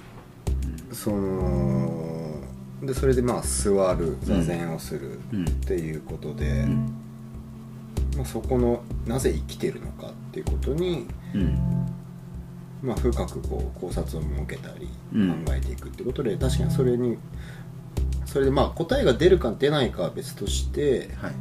[0.93, 2.41] その
[2.83, 5.45] でそれでまあ座る座禅をするうん。
[5.45, 6.95] っていうことで、うん。
[8.17, 11.59] まあ、そこのなぜ生きてるのかっていうことに、うん。
[12.81, 15.45] まあ、深くこう考察を設けたりうん。
[15.45, 17.19] 考えていくってことで、確かにそれに
[18.29, 21.33] それでまあ答えが出るか出ないかは別として、はい。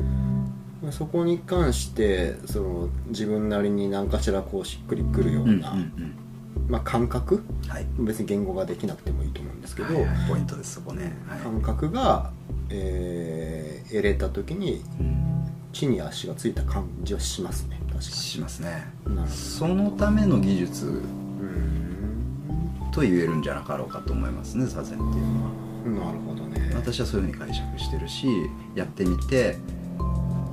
[0.82, 6.14] まあそこに関してその自分なりに何かしらこうしっくりくるような、うんうん
[6.58, 6.70] うん。
[6.70, 7.44] まあ、感覚？
[7.68, 7.86] はい。
[8.00, 10.30] 別に言語ができなくてもいいと思うんですけど、はいはい。
[10.30, 11.14] ポイントですそこね。
[11.28, 11.40] はい。
[11.40, 12.32] 感覚が、
[12.70, 15.24] えー得れた時にうん
[15.72, 17.80] 地に足がついた感じはしますね。
[17.88, 18.92] 確かしますね。
[19.06, 22.92] になるほそのための技術どうん。
[22.92, 26.72] と言えるんじゃなかろうかと思いますね座禅っていうのはなるほどね。
[26.76, 28.28] 私はそういうふうに解釈してるし
[28.76, 29.58] やってみて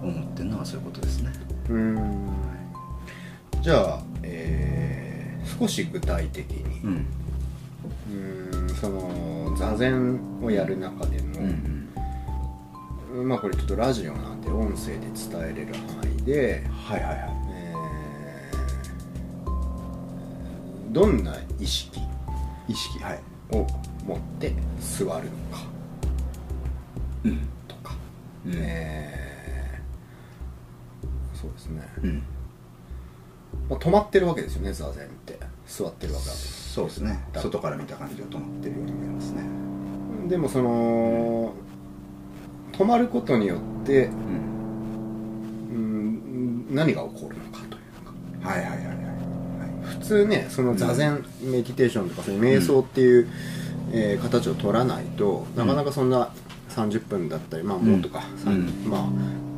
[0.03, 1.33] 思ってるのはそういうことですね。
[1.71, 2.29] うん。
[3.63, 6.81] じゃあ、えー少し具体的に。
[6.81, 7.07] うん。
[8.11, 11.89] うんその座禅をやる中でも、うん
[13.19, 13.29] うん。
[13.29, 17.19] まあこれちょっとラジオなんで音声で伝えれる範囲で、はいはいはい。
[17.51, 22.01] えーどんな意識
[22.69, 23.21] 意識はい。
[23.51, 23.67] を
[24.07, 25.15] 持って座るの
[25.57, 25.65] か。
[27.25, 27.39] うん。
[27.67, 27.95] とか、
[28.47, 28.53] うん。
[28.57, 29.25] えー
[31.45, 32.23] そうですね、うん。
[33.69, 35.39] まあ、止まってるわけですよね座禅って。
[35.67, 37.23] 座ってるわけだそうですね。
[37.33, 39.43] だ外から見た感じは止まってるように見えますね。
[40.29, 41.53] でもその
[42.73, 44.15] 止まることによって、うん。
[45.71, 45.79] う
[46.73, 48.49] ん、何が起こるのかというか。
[48.49, 48.87] はいはいはいはい。
[48.87, 48.99] はい。
[49.85, 53.29] 普通ねその座禅、メディテーションとかそういう瞑想っていう、
[53.97, 56.29] えー形を取らないとなかなかそんな
[56.71, 58.67] 30分だったりまあもうとか、うん。
[58.87, 59.01] まあ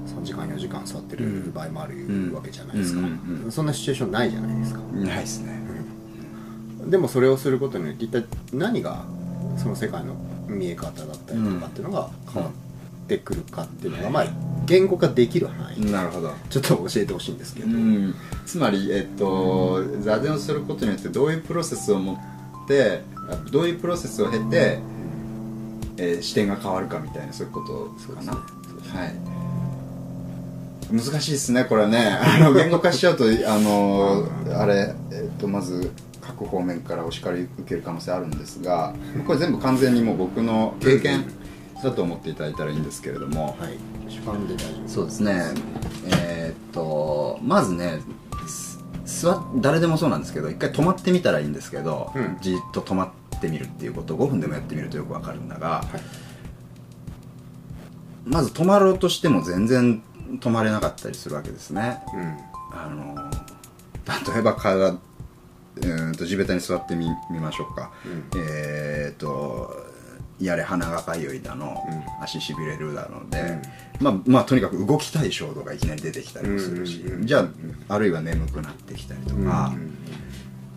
[0.07, 2.33] 3時間4時間座ってる場合もあるん。
[2.33, 3.53] わけじゃないですか、うんうんうん。
[3.53, 5.61] そんなシチュエーションないじゃないですか、ないですね。
[6.87, 9.05] でもそれをすることによって一体何が
[9.57, 10.15] その世界の
[10.47, 12.53] 見え方だったりとかっていうのが変わっ
[13.09, 14.27] てくるかっていうのが、まあ
[14.67, 16.33] 言語化できる範囲、なるほど。
[16.51, 18.15] ちょっと教えてほしいんですけど、うん。
[18.45, 22.36] つまり、えっと、座禅をすることによってどういうプロセスを持って
[23.31, 24.79] あどういうプロセスを経て、
[25.99, 28.41] えー視点が変わるかみたいなそういうことかな、は
[29.07, 29.15] い。
[30.93, 32.19] 難しいですねこれはね。
[32.21, 38.95] あの言語化しちゃうとあのあれ、えっとまず各方面からお叱り受ける可能性あるんですが
[39.27, 41.25] これ全部完全にもう僕の経験
[41.83, 43.79] だと思っていただいたらいいんですけれども、はい。
[44.09, 45.43] 主観で大丈夫そうですね。
[46.09, 48.26] えーっとまずねす
[49.21, 52.37] 座っ誰でもそうなんですけど一回止まってみたらいいんですけど、うん。
[52.41, 55.87] じっと止まってみるっていうことを5分でもやってみるとよくわかるんだが、はい。
[58.27, 60.03] まず止まろうとしても全然
[60.41, 62.03] 止まれなかったりするわけですね。
[62.15, 62.37] うん。
[62.73, 63.31] あの
[64.33, 69.86] 例えば体うーんと地べたに座ってみみましょうか、うえーっと
[70.41, 71.83] やれ鼻がかゆいだの、
[72.21, 73.59] う足しびれるだので、
[74.01, 77.39] まあまあとにかく動きたい衝動がいきなり出てきたりもするし、うんうんうんじゃ
[77.89, 79.97] ああるいは眠くなってきたりとか、うん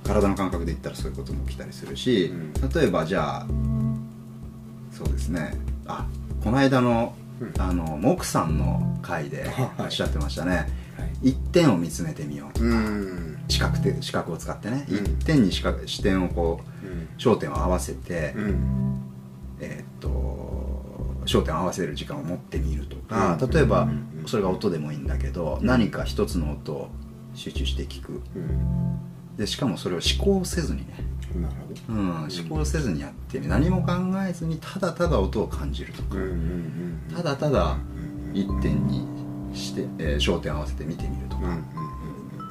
[0.10, 2.54] 体の感覚で言ったらそういうことも起きたりするし、うん。
[2.70, 3.48] 例えばじゃあ
[4.92, 5.54] そうですね。
[5.86, 6.08] あ
[6.44, 7.54] この間の,、うん。
[7.62, 9.82] あの木さんの回ではい。
[9.82, 11.30] おっしゃってましたね、はい。
[11.30, 13.38] 一点を見つめてみようとか、うん。
[13.48, 14.96] 視覚て視覚を使ってね、うん。
[14.96, 17.10] 一点に視覚視点をこううん。
[17.18, 19.09] 焦点を合わせて、うん
[19.60, 20.10] えーっと
[21.26, 23.50] 焦点を合わせる時間を持ってみるとか、うん。
[23.50, 24.24] 例えばうん。
[24.26, 26.90] それが音でもいいんだけど、何か一つの音を
[27.36, 28.22] 集中して聞く。
[28.36, 29.00] うん。
[29.38, 31.06] でしかもそれを思考せずにね、
[31.40, 31.56] なる
[31.88, 32.00] ほど。
[32.00, 33.92] うん、思考せずにやって何も考
[34.28, 37.78] えずにただただ音を感じるとか、うんうんただただ
[38.34, 39.06] 一点に
[39.54, 41.62] して、えー焦点を合わせて見てみるとうんうんか、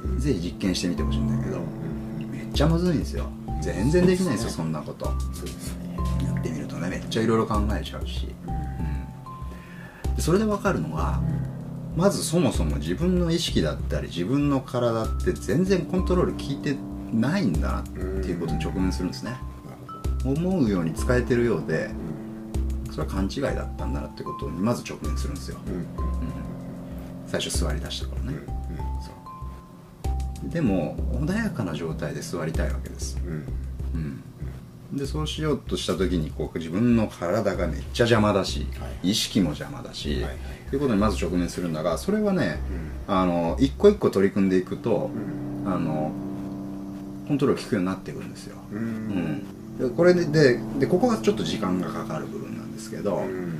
[0.05, 0.19] うんうん。
[0.21, 3.29] ぜひ実験してみてほしいんだけど、うんめっちゃむずいんですよ。
[3.61, 5.07] 全然できないですよそんなこと。
[5.35, 5.99] そうですね。
[6.25, 10.14] やってみるとねめっちゃいろいろ考えちゃうし、うん。
[10.16, 11.20] でそれで分かるのは
[11.97, 16.76] まずそもそも自分の意識だったり自分の体って全然コントロール効いて
[17.12, 17.99] ないんだなって
[18.29, 19.37] いうことに直面するんですね。
[20.24, 21.91] 思うように使えてるようで
[22.87, 22.93] うん。
[22.93, 25.74] それは勘違いだったんだなってことにまず直面するんですよ、うん。
[25.74, 25.85] うん。
[27.26, 28.76] 最初座りだしたからね、うん。
[29.03, 29.12] そ
[30.47, 30.51] う。
[30.51, 33.45] でも穏やかな状態で座りたいわけです、うんうん、
[34.93, 39.11] でそうしようとした時にこう自分の体がめっちゃ邪魔だし、はい。
[39.11, 40.34] 意識も邪魔だし、はいはい
[40.68, 42.59] っていうことにまず直面するんだがそれはね、
[43.07, 45.11] あの一個一個取り組んでいくと、
[45.64, 45.72] うん。
[45.72, 46.12] あの
[47.26, 48.82] コントロール効くようになってくるんですよ、ううん。
[48.82, 53.58] んでこれでででここがちょっと時間がかかる部分なんですけど、うん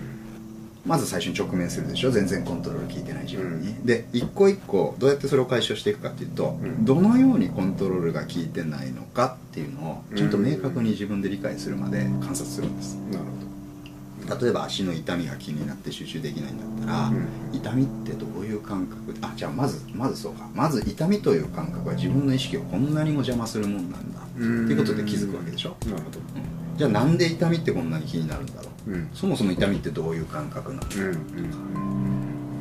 [0.89, 2.11] まず最初に直面するでしょ。
[2.11, 6.84] 全然コントロール効いてない自分に、で一個一個どうやってそれを解消していくかっていうと、うん。
[6.84, 12.97] どのようにコントロールが効いてないのかっていうのをちゃんと明確に自分で理解するまで観察するんです。
[13.12, 13.24] なる
[14.41, 17.28] 例えば足の痛みが気になって集中できないんだったら、うん。
[17.53, 19.14] 痛みってどういう感覚？
[19.22, 20.49] あじゃあまずまずそうか。
[20.55, 24.20] まず痛みという感覚は自分の意識をこんなにも邪魔するもんなんだ。
[24.20, 26.20] っていうことで気づくわけでしょ、ほどなるほど
[26.79, 29.11] じゃあなんで痛みってこんなに気になるんだろう、うん。
[29.12, 30.89] そもそも痛みってどういう感覚なの？
[30.97, 31.24] うんうん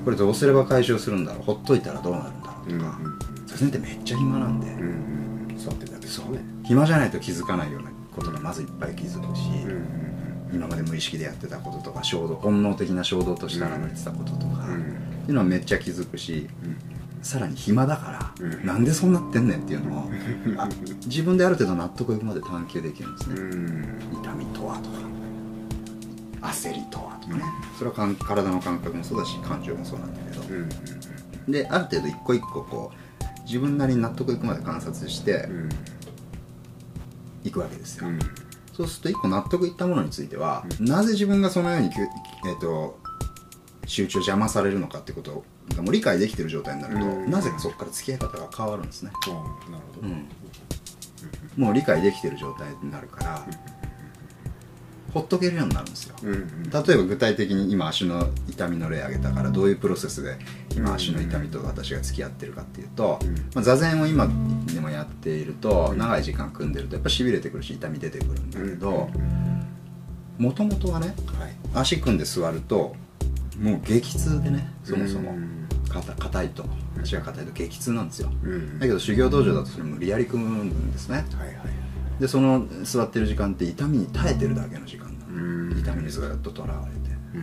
[0.04, 1.44] これどうすれば解消するんだろう？
[1.44, 4.82] ほっといたらどうなるんだろうとか、うんそれってめっちゃ暇なんで、うん
[5.52, 6.40] うん座ってるだけそうね。
[6.66, 9.44] 暇じゃないと気づかないようなことがまずいっぱい気づくし、
[10.54, 14.82] 今まで無意識でやってたこととか衝動本能的な衝動として現れてたこととか、うん
[15.24, 16.78] っていうのはめっちゃ気づくしうん
[17.28, 18.66] さらに暇だから、うん。
[18.66, 20.10] なんでそうなってんねんっていうのを
[20.58, 20.70] あ
[21.06, 23.98] 自分である程度納得いくまで探求できるんですね、うん。
[24.14, 24.90] 痛みとはと
[26.42, 27.44] か焦りとはとかね、
[27.78, 30.70] それはかん体の感覚もそうだし感情もそうなんだけど、うん
[31.52, 35.70] である程度一個一個こう自分なりに納得いくまで観察してうん。
[37.44, 38.20] いくわけですよ、うん。
[38.74, 43.00] そうすると一個納得いったものについては、なぜ自分がそのようにきゅ、えー、と
[43.86, 45.46] 集中を邪魔されるのかってこと
[45.76, 49.34] がもう理解できてる状態になると、うんなぜかそこから付き合い方が変わるんですね、ああ
[49.72, 50.08] なるほど。
[50.08, 50.28] うん。
[51.58, 53.46] もう理解できてる状態になるから、
[55.14, 60.38] ほっとけるようになるんですよ、うんうん例えば具体的に今足の痛みの例挙げたからどういうプロセスで
[60.76, 64.28] 今足の痛みと私が付き合ってるかっていうと、うんまあ、座禅を今
[64.74, 69.10] でもやっていると長い時間組んでるとやっぱしびれてくるし痛み出てくるんだけど
[70.38, 71.56] もともとはねはい。
[71.74, 72.96] 足組んで座ると
[73.60, 75.32] もう激痛でねそもそも。
[75.32, 76.66] うん硬硬いと。
[77.02, 78.30] 足が硬いと激痛なんですよ。
[78.44, 78.78] うん。
[78.80, 81.26] だけど修行道場だとそれ無理やり組むんですね。
[81.38, 81.58] はいはい
[82.20, 85.70] でその座ってる時間って痛みに耐えてるだけの時間なうん。
[85.70, 87.00] の痛みにずっととらわれて。
[87.36, 87.38] う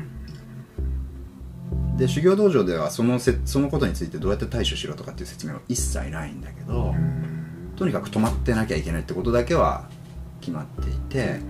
[1.94, 1.96] ん。
[1.96, 6.94] で修行道場ではそのせそのことについてどうやって対処しろとかっていう説明は一切ないんだけど、
[7.76, 9.88] とにかく止まってなきゃいけないってことだけは
[10.40, 11.40] 決まっていて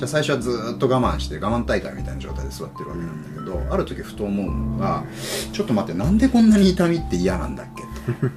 [0.00, 5.04] じゃあ最初はずーっと我慢して我慢大会みたいな状態で座ってるわけなんだけど、ある時ふと思うのが
[5.52, 7.82] ちょっと待ってなんでこんなに痛みって嫌なんだっけ？
[7.82, 8.30] と。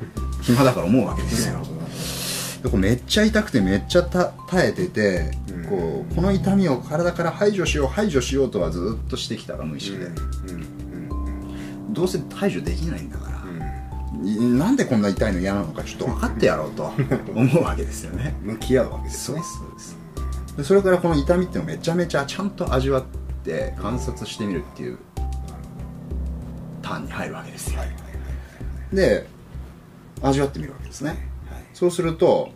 [0.43, 1.61] 暇だから思うわけですよ。
[2.63, 5.63] でこうめっちゃ痛くてめっちゃた耐えてて、うん。
[5.69, 10.09] こうこの痛みを体から排除しよう排除しようとはずっとしてきたが無意識で、
[11.91, 16.91] どうせ排除できないんだから、いなんでこんな痛いの嫌なのかちょっと分かってやろうと
[17.33, 18.35] 思うわけですよね。
[18.43, 19.41] 向き合うわけですね。
[19.41, 20.02] そうです
[20.57, 23.03] でそれからこの痛みっていうのをめちゃめちゃちゃんと味わっ
[23.43, 24.97] て観察してみるっていう
[26.81, 27.79] ターンに入るわけですよ。
[27.79, 29.27] はいはいはいで
[30.21, 31.09] 味わってみるわけですね。
[31.09, 31.19] はい
[31.73, 32.51] そうすると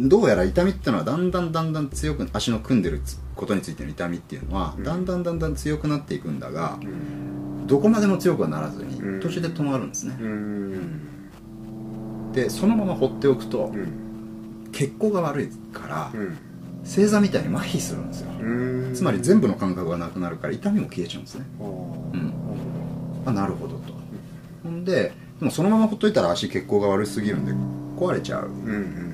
[0.00, 3.02] どうやら痛みっていうのはだんだんだんだん強く足の組んでる
[3.34, 4.84] ことについての痛みっていうのは、うん。
[4.84, 7.66] だんだんだんだん強くなっていくんだが、うん。
[7.66, 9.20] どこまでも強くはならずにうん。
[9.20, 12.32] 途中で止まるんですね、うん。
[12.32, 14.68] でそのまま放っておくと、うん。
[14.72, 16.38] 血行が悪いから、うん
[16.88, 21.44] 正座みたいに麻痺するんですよ、うんつまり全部の感覚がなくなるから痛みも消えちゃうんですね。
[21.60, 21.64] う
[22.16, 22.32] ん。
[23.26, 23.92] あなるほどと、
[24.64, 27.52] ほんででもそのままほっといたら足血行が悪すぎるんで
[28.02, 28.48] 壊れちゃう。
[28.48, 29.12] うん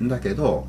[0.00, 0.66] うんんだけど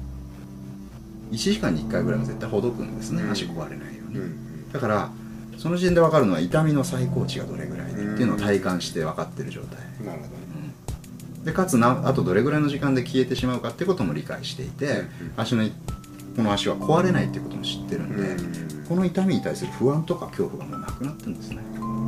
[1.31, 3.31] 1時間に1回ぐらいは絶対ほどくんですね、うん。
[3.31, 4.71] 足壊れないように、うんうん。
[4.71, 5.11] だから
[5.57, 10.31] その時点で分かるのは痛みの最高値がどれぐらいでっていうのを体感して分かってる状態、なるほど。
[10.31, 10.37] ね
[11.43, 14.93] でかつなあとどれぐらいの時間で消えてしまうかってことも理解していて、う
[15.25, 15.63] ん足の
[16.38, 18.85] この足は壊れないっていうことも知ってるんで、うん。
[18.88, 21.63] この痛みに対する不安とか恐怖がもうなくなってるんですね、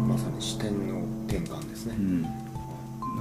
[0.07, 1.95] まさに視点の転換ですね。
[1.97, 2.29] うん、だ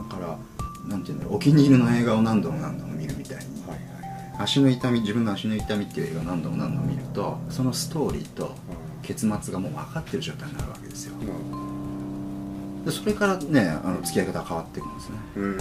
[0.09, 0.39] から
[0.87, 3.45] なんていうんだろうお気に入りの映画を何度も何度も見るみたいに。
[3.67, 4.43] はいはいはい。
[4.43, 8.55] 足の痛み自分の足の痛みっていう映画を何度も何度も見るとそのストーリーと
[9.03, 11.15] 結末がもう分かってる状態になるわけですよ。
[12.85, 15.57] でそれからねあの付き合い方が変わっていくんですね、うん。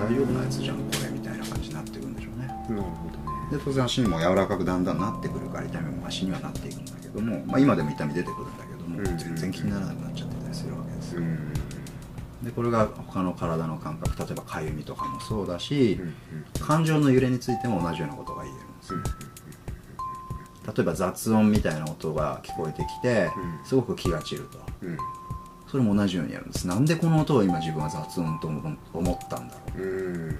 [0.00, 2.46] あ大丈夫なやつじゃんこれみたいな感じになっていくんでしょうね。
[2.46, 3.18] なるほど。
[3.18, 11.52] ねで当然足にも柔らかくだんだんなってくるから痛みも足にはなっていくんだけども、まあ、今でも痛み出てくるんだけども、うん全然気にならなくなっちゃってたりするわけですよ、うん
[12.44, 16.14] でこれが他の体の感覚例えばかゆみとかもそうだし、うん
[16.60, 18.92] 感情の揺れについても同じようなことが言えるんです。
[18.92, 18.98] よ、
[20.74, 23.66] 例えば雑音みたいな音が聞こえてきて、うん。
[23.66, 24.58] すごく気が散ると。
[24.82, 24.98] うん。
[25.66, 26.66] それも同じようにやるんです。
[26.66, 29.86] なんでこの音を今自分は雑音と思思ったんだろう。
[29.86, 30.36] うん。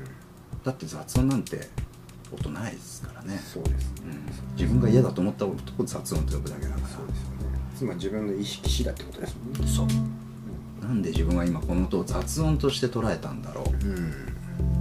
[0.64, 1.68] だって雑音なんて
[2.34, 4.02] 音ないですからね、そうですね。
[4.06, 6.88] うん、自分が嫌だと思ったことを雑音と呼ぶだけだから。
[6.88, 7.58] そうですよね。
[7.76, 9.72] つまり自分の意識次第ってことですもんね。
[9.72, 10.84] そう。
[10.84, 13.86] なんで自分は今この音を雑音として捉えたんだろう。
[13.86, 14.34] うん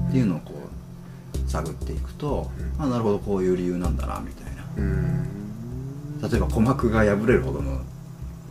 [0.10, 4.64] っていうのをこう探っていくと、あなるほどこういう理由なんだなみたいな。
[4.78, 6.22] うん。
[6.22, 7.82] 例えば鼓膜が破れるほどの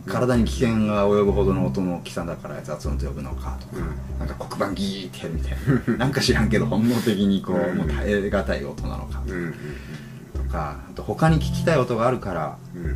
[0.05, 4.19] 体に危険が及ぶほどの音の大きさだから雑音と呼ぶのかとか、うん。
[4.19, 5.97] なんか黒板ギーってやるみたいな。
[6.05, 9.53] なんか知らんけど本能的にこう、うんもう耐え難い音なのかうんうん
[10.33, 12.95] とかあと他に聞きたい音があるからうん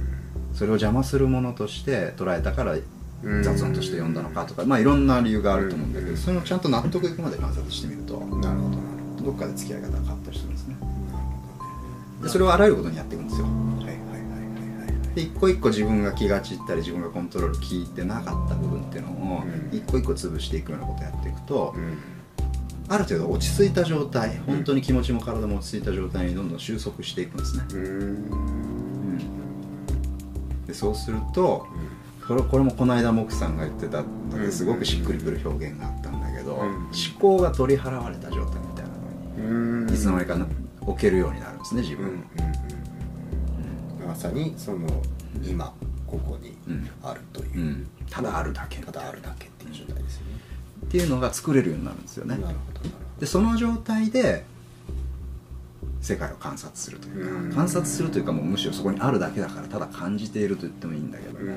[0.54, 2.76] それを邪魔するものとして捉えたから
[3.24, 3.44] うん。
[3.44, 6.18] 雑音として呼んだのかとか、まあいろんな理由があると思うんだけど、うん。
[6.18, 8.78] それをちゃんと納得いくまで観察してみるとなるほど。
[9.26, 10.76] どっかで付き合い方が変わったりするんですね。
[12.20, 13.48] どでそれをあらゆることにやっていくんですよ
[15.18, 19.76] で一個一個自分が気が散ったり自分がコントロール効いてなかった部分っていうのをうん。
[19.76, 21.98] 一個一個潰していくようなことをやっていくと、うん。
[22.88, 28.30] ある程度落ち着いた状態本当に気持ちも体も落ち着いた状態にどんどん収束していくんですね、うん。
[30.68, 31.66] でそうすると
[32.28, 36.60] これこれもこの間モクさんが言ってたのですごくしっくりくる表現があったんだけど、うん。
[36.60, 39.54] 思考が取り払われた状態みたいなのう
[39.84, 39.88] ん。
[39.88, 40.46] にいつの間にかな
[40.82, 42.77] 置けるようになるんですね自分、うん
[44.18, 44.88] さにその
[45.44, 45.74] 今
[46.08, 46.58] ここに
[47.04, 47.88] あるという、うん。
[48.10, 48.78] ただあるだけ。
[48.80, 50.32] ただあるだけっていう状態ですよね、
[50.86, 52.38] っていうのが作れるようになるんですよね。
[52.38, 52.80] なるほど
[53.20, 54.46] でその状態で
[56.02, 57.52] 世界を観察するというか、うん。
[57.54, 61.54] 観察するというかもうむしろそこにあるだけだからただ感じていると言ってもいいんだけども、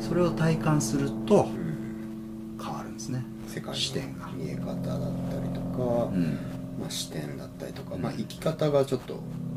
[0.00, 1.48] それを体感すると
[2.62, 3.24] 変わるんですね。
[3.46, 4.28] 世界の視点が。
[4.34, 6.38] 見え方だったりとか、うん。
[6.80, 8.02] まあ、視点だったりとか、うん。
[8.02, 9.47] まあ、生き方がちょっと、えー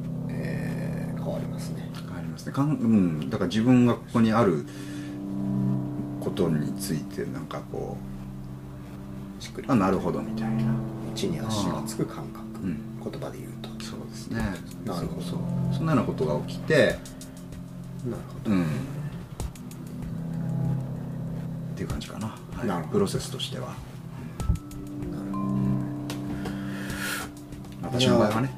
[1.23, 1.89] 変わりますね。
[1.93, 2.51] 変わりますね。
[2.51, 4.65] かん、うん、だから自分がここにある
[6.19, 7.97] ことについてなんかこ
[9.39, 10.73] しっくりうあなるほどみたいな。
[11.15, 12.79] 地に足がつく感覚、うん。
[13.03, 13.69] 言葉で言うと。
[13.83, 14.39] そうですね。
[14.85, 15.21] なるほど。
[15.75, 16.97] そんなようなことが起きてなる
[18.43, 18.55] ほど。
[18.55, 18.63] うん。
[18.63, 18.65] っ
[21.75, 23.73] ていう感じかな,、はい、なプロセスとしては。
[25.11, 25.31] なる
[27.91, 28.53] ほ私の場合はね。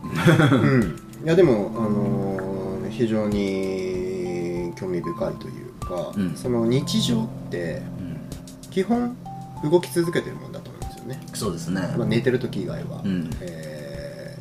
[0.52, 0.96] どうん。
[1.24, 2.53] いやでも、あのー
[2.98, 6.36] 非常に興味深いというか、うん。
[6.36, 8.70] その日常ってうん。
[8.72, 9.16] 基本
[9.64, 13.30] 動き続けてるもんだと思うんですよね、そうですね、まあ、寝てる時以外は、うん。
[13.42, 14.38] え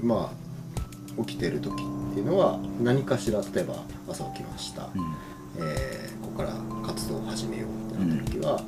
[0.00, 1.76] ーまあ起きてる時っ
[2.14, 3.74] ていうのは何かしら例えば
[4.08, 5.14] 朝起きました、うん。
[5.58, 6.52] えーここから
[6.86, 8.62] 活動を始めようってなった時は、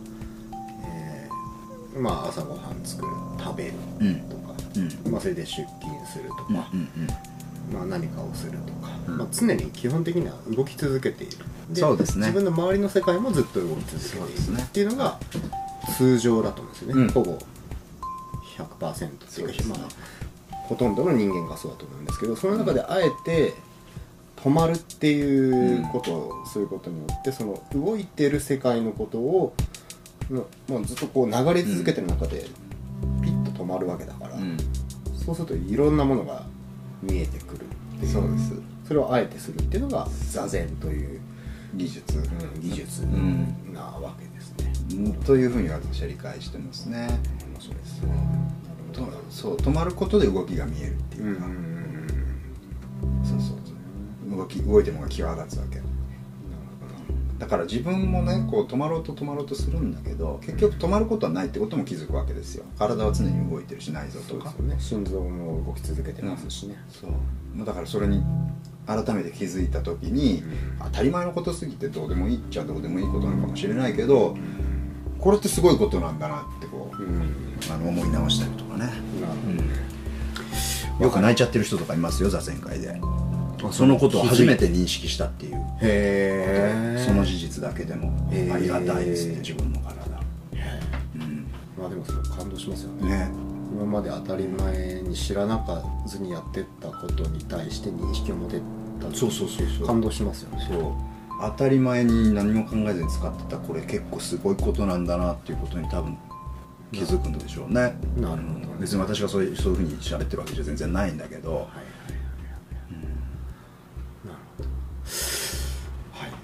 [0.85, 5.13] えーまあ朝ごはん作る食べるうんとか、うん。
[5.13, 6.89] まあ、それで出勤するとか、うんうん
[7.73, 9.19] まあ、何かをするとか、うん。
[9.19, 11.37] まあ、常に基本的には動き続けている。
[11.75, 12.29] そうですね。
[12.29, 14.19] 自分の周りの世界もずっと動き続けている。
[14.19, 14.63] そうですね。
[14.63, 15.19] っていうのが
[15.97, 17.09] 通常だと思うんですよね、うん。
[17.11, 17.39] ほぼ
[18.57, 19.59] 100%っていうかね。
[19.69, 23.55] まあ、ほとんどの人間がそうだと思うんですけどその中であえて
[24.37, 29.55] 止まるっていうことをすることによってその動いてる世界のことを、
[30.31, 32.47] ままあ、ずっとこう流れ続けてる中で
[33.23, 34.57] ピッと止まるわけだから、うん。
[35.15, 36.47] そうするといろんなものが
[37.03, 38.13] 見えてくるっていう。
[38.13, 38.53] そうです。
[38.87, 41.21] それをあえてするっていうのが座禅という、
[41.75, 43.73] 技術、うん技術ん。
[43.73, 44.73] なわけですね、
[45.07, 47.09] うんというふうに私は理解してますね。
[47.53, 48.01] 面白いです
[48.93, 54.37] とそう止まることで動きが見えるっていうか、うんうんうんそうそう。
[54.37, 55.81] 動き動いてるのが際立つわけ
[57.41, 62.65] だから自分もねこう止まろうと止まろうとするんだけど結局止まることはないってことも気づくわけですよ。
[62.79, 64.53] 体は常に動いてるし内臓とか。
[64.61, 64.77] ね。
[64.79, 67.11] 心臓も動き続けてますしね、そう。
[67.55, 68.23] まあだからそれに
[68.87, 70.79] 改めて気づいた時に、うん。
[70.85, 74.37] 当たり前のことすぎてどうでもいいっちゃどうでもいいことなのかもしれないけど
[75.19, 77.23] これってすごいことなんだなってこう、うん。
[77.73, 78.91] あの思い直したりとかね、
[81.01, 83.01] よく泣いちゃってる人とかいますよ座禅会で
[83.73, 85.55] そのことを初めて認識したっていう。
[85.55, 88.13] へえその事実だけでも。
[88.53, 89.95] ありがたいですって自分の体。
[91.15, 91.47] うん。
[91.79, 93.09] まあでもそれ感動しますよね。
[93.09, 93.31] ね。
[93.73, 98.61] 今まで当たり前に知らなかずにやってったことに対して認識を持て
[99.01, 99.87] たそうそうそうそう。
[99.87, 100.67] 感動しますよね。
[100.71, 100.93] そう。
[101.41, 106.17] 当たり前に何も考えずに使ってたこれ結構すごいことなんだなっていうことに多分
[106.93, 107.97] 気づくんでしょうね。
[108.17, 111.90] なるほど別に私がそういうそういうふうに喋ってるわけじゃ全然ないんだけど、はい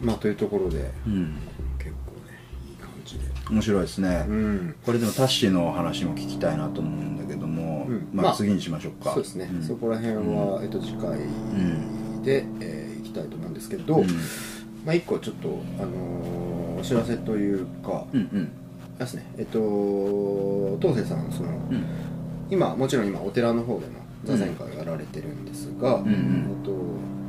[0.01, 1.37] まあというところでうん、
[1.79, 3.25] 結構ねいい感じで。
[3.51, 4.75] 面白いですね、うん。
[4.85, 8.09] これでもタッシーの話も聞きたいなと思うんだけども、うん。
[8.13, 9.13] まあまあ次にしましょうか。
[9.13, 9.63] そうですね、ん。
[9.63, 11.19] そこら辺は、えっと、次回
[12.25, 14.07] で、えーいきたいと思うんですけど、うん。
[14.85, 18.51] まあ一個ちょっと、あのーお知らせというか、うんうん。
[18.99, 19.25] ですね。
[19.39, 21.85] えっと東生さんその、うん。
[22.51, 23.93] 今もちろん今お寺の方でも
[24.25, 26.73] 座禅会をやられてるんですが、えっと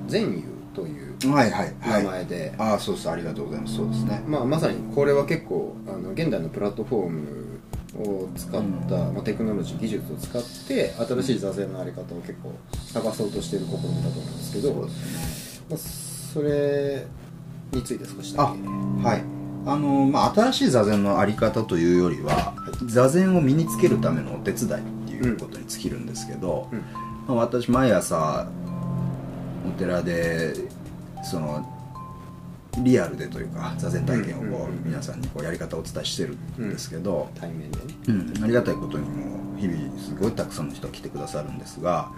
[0.07, 0.43] 禅友
[0.73, 2.03] というはいはいはい。
[2.03, 3.09] 名前で、ああそうです。
[3.09, 3.75] ありがとうございます。
[3.75, 4.23] そうですね。
[4.27, 7.59] まあ、まさにこれは結構あの現代のプラットフォーム
[7.97, 9.13] を使った、うん。
[9.15, 12.53] まあ、テクノロジー技術を使って新しい座禅のあり方を結構
[12.93, 14.75] 探そうとしている試みだと思うんですけど、ね
[15.69, 17.05] まあ、それ
[17.71, 19.23] について少しだあけはい。
[19.65, 22.53] あのまあ新しい座禅のあり方というよりは、
[22.85, 24.75] 座禅を身につけるためのお手伝いっ
[25.07, 26.79] ていうことに尽きるんですけど、うん。
[27.27, 28.47] まあ、私毎朝
[29.67, 30.53] お寺で
[31.23, 31.65] その
[32.83, 37.83] リアルでというか座禅体験をこう皆さんにこうやり方をお伝えしてるんですけど、対面でね。
[38.07, 38.43] うん。
[38.43, 42.11] ありがたいことにも日々すごいたくさんの人が来てくださるんですが、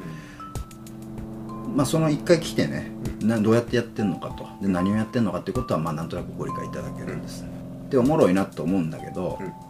[1.75, 2.91] まあ、その一回来てね、
[3.21, 4.47] などうやってやってんのかと。
[4.61, 7.45] で何をやってんのかっていうことはまあなんとなくご理解いただけるんです、
[7.89, 9.68] でおもろいなと思うんだけど、うん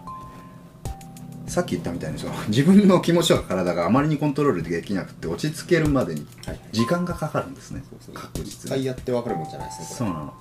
[1.50, 6.60] さっき言ったみたいにその自分の気持ちとか体があまりにコントロールできなくて落ち着けるまでにはい。
[6.72, 8.76] 時間がかかるんですね、そう確一実に。
[8.78, 10.34] 回やって分かるもんじゃないですねそうなの。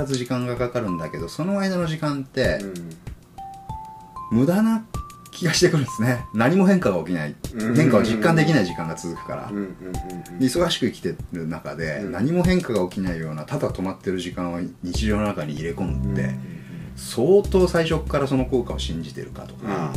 [0.00, 2.74] 必ず時間がかかるんだけどその間の時間って、うん
[4.30, 4.84] 無駄な
[5.30, 6.24] 気がしてくるんですね。
[6.34, 7.34] 何も変化が起きない。
[7.54, 7.74] うん。
[7.74, 9.50] 変化を実感できない時間が続くから、
[10.38, 12.12] 忙しく生きてる中で、うん。
[12.12, 16.14] 何も変化が起きないようなただ止まってる時間を日常の中に入れ込ん
[16.98, 19.94] 相当最初からその効果を信じてるかとか、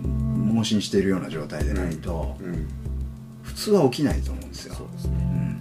[0.00, 2.46] 盲信しているような状態でないと、うん。
[2.46, 2.68] うん。
[3.42, 4.74] 普通は起きないと思うんですよ。
[4.74, 5.60] そうですね。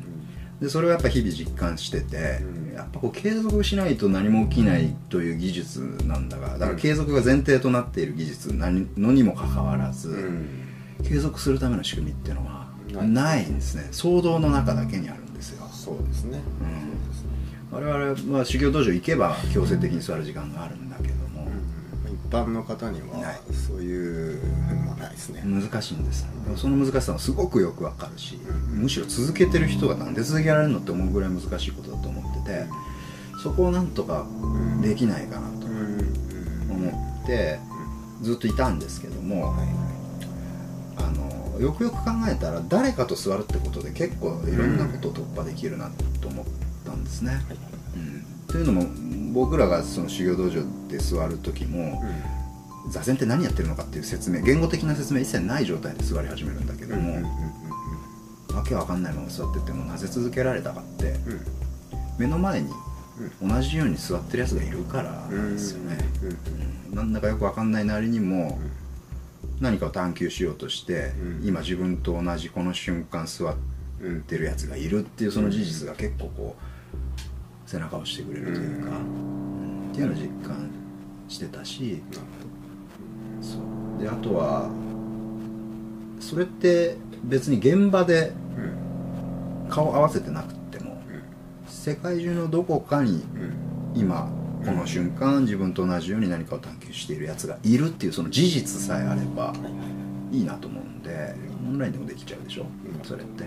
[0.62, 2.74] でそれをやっぱ日々実感してて、うん。
[2.74, 10.48] やっぱこう継続しないと何も起きないという技術なんだがだから継続が前提となっている技術なのにもかかわらず、うん。
[11.04, 12.68] 継続するための仕組みっていうのは
[13.04, 13.44] ない。
[13.44, 13.88] んですね。
[13.92, 15.23] 想像の中だけにある
[15.92, 17.34] んですよそうですね。
[17.72, 21.48] 我々は修行道場行けば強制的に座る時間があるんだけども、
[22.06, 23.36] 一般の方には
[23.68, 24.40] そういう
[24.86, 25.42] のはないですね。
[25.44, 26.28] 難しいんです。
[26.56, 32.66] その難しさはすごくよくわかるし、うんむしろ続けてる人がなんで続けられるのって思うぐらい難しいことだと思ってて
[33.42, 34.26] そこをなんとか
[34.82, 36.00] できないかなとうん
[36.70, 37.60] うん思って
[38.22, 39.83] ずっといたんですけども、はい
[41.60, 45.90] よくよく考えたら誰かと座るってことで結構いろんなことを突破できるな
[46.22, 46.46] と思っ
[46.86, 47.32] たんですね。
[47.32, 47.42] はい。
[47.96, 48.26] うん。
[48.48, 52.04] というのも僕らがその修行道場で座る時も
[52.90, 57.22] 座禅って何やってるのかっていう説明言語的な説明一切ない状態で座り始めるんだけども、
[58.54, 61.16] わけわかんないまま座っててもなぜ続けられたかって
[62.20, 62.70] 目の前に
[63.42, 68.60] 同じように座ってるやつがいるからなんですよね、うんなんだかよくわかんないなりにも
[69.64, 71.48] 何かを探求しようとして、うん。
[71.48, 73.56] 今自分と同じこの瞬間座っ
[74.28, 79.90] てるやつがいるっていうその事実が結構こう背中を押してくれるというか、うん。
[79.92, 80.70] っていうのを実感
[81.30, 82.04] してたし
[83.42, 83.58] そ
[83.98, 84.02] う。
[84.04, 84.70] であとは
[86.20, 88.34] それって別に現場で
[89.70, 91.02] 顔合わせてなくっても
[91.68, 93.24] 世界中のどこかに
[93.96, 94.30] 今
[94.66, 99.54] この瞬間自分と同じように何かを探求しているやつがいるっていうその事実さえあれば
[100.32, 101.36] いいなと思うんで
[101.68, 102.64] オンラインでもできちゃうでしょ？
[102.64, 103.06] うん。
[103.08, 103.44] それって。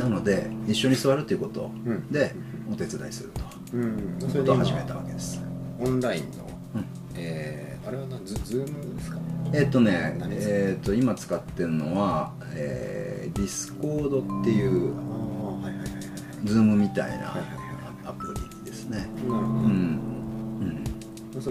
[0.00, 2.08] なので一緒に座るっていうことうん。
[2.10, 2.34] で
[2.70, 3.40] お手伝いすると。
[3.74, 3.82] うん。
[3.82, 5.40] いうことを始めたわけです。
[5.80, 6.84] オンラインのうん。
[7.16, 9.18] えーあれはなズズームですか？
[9.52, 15.98] えっ、とねえっ、と今使ってるのは、えー、ディスコードっていうああはいはいはいは
[16.44, 16.46] い。
[16.46, 18.32] ズームみたいなはいはいはいアプ
[18.62, 18.98] リですね。
[18.98, 19.34] なるほど。
[19.38, 19.71] うん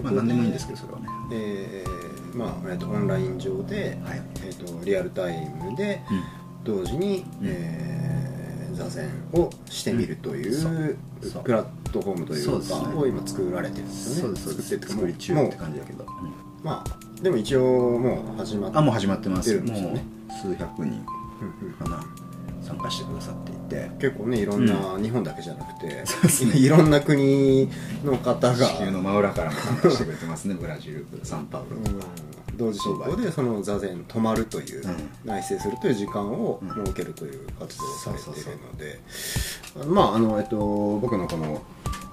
[0.00, 1.06] んそこまあ何でもいいんですけどそれはね。
[1.32, 4.22] えーまあ、えー、とオンライン上で、はい。
[4.46, 6.22] えー、とリアルタイムでうん。
[6.64, 7.46] 同時に、うん。
[7.46, 8.42] えー
[8.74, 10.96] 座禅をしてみるという,、そう。
[11.30, 11.42] そう。
[11.44, 14.20] プラットフォームというかを今作られてるんですよね。
[14.22, 14.68] そうですそうです。
[14.70, 16.64] 作作り中って感じだけど、うん。
[16.64, 19.52] まあでも一応もう始まってあもう始まってます。
[19.52, 20.02] よね
[20.42, 21.04] 数百人
[21.42, 21.72] うんうん。
[21.74, 22.02] かな
[22.72, 23.90] 参加してくださっていて。
[23.98, 26.04] 結構ねいろんな、日本だけじゃなくてね
[26.54, 27.68] いろんな国
[28.04, 28.66] の方が。
[28.66, 31.06] 地球の真裏からも参加してくれてますねブラジル。
[31.22, 35.10] サンパウロとか、うん同時進行でその座禅止まるという、うん。
[35.24, 36.84] 内省するという時間をうん。
[36.84, 39.00] 設けるという活動をされているので
[39.88, 40.58] まああのえっと
[40.98, 41.62] 僕のこの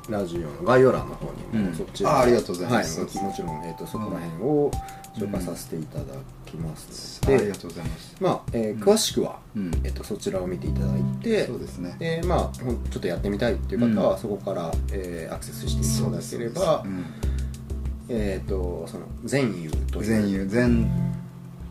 [0.09, 4.71] ラジオの概要欄の方にも、うんそちらあありがとうございますはももちろん、えっと、そこら辺を
[5.15, 6.03] 紹介させていただ
[6.49, 8.15] きますので、ありがとうございます。
[8.19, 9.71] まあえー詳しくは、うん。
[9.83, 11.95] えっと、そちらを見ていただいてそうですね。
[11.99, 14.19] でまあちょっとやってみたいっていう方は、うん。
[14.19, 17.05] そこから、えーアクセスしていただければ、うん。
[18.09, 20.89] えっ、とその善友という善友善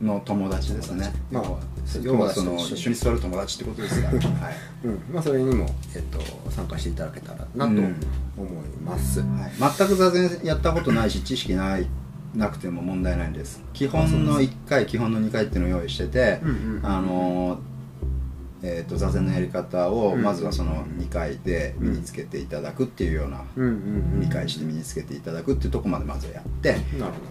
[0.00, 1.12] の友達ですね。
[1.30, 1.44] まあ
[2.02, 2.96] 要はその一緒に。
[2.96, 4.18] 座る友達ってことですから。
[4.20, 4.54] はい。
[4.84, 5.02] うん。
[5.12, 6.20] まあ、それにも、えっと
[6.50, 7.72] 参加していただけたらなと
[8.36, 11.86] 思います、はい、全く座禅やったことないし知識ない
[12.34, 13.62] なくても問題ないんです。
[13.72, 16.86] 基本の1回基本の2回っていうのを用意してて、うんうん。
[16.86, 17.58] あのー
[18.60, 23.72] えー、と座禅のやり方をうんまずはその2回で身につけていただくっていうような、うんうんう
[24.16, 24.20] ん。
[24.20, 26.76] 理解して身につけていただくっていうところまでまずはやって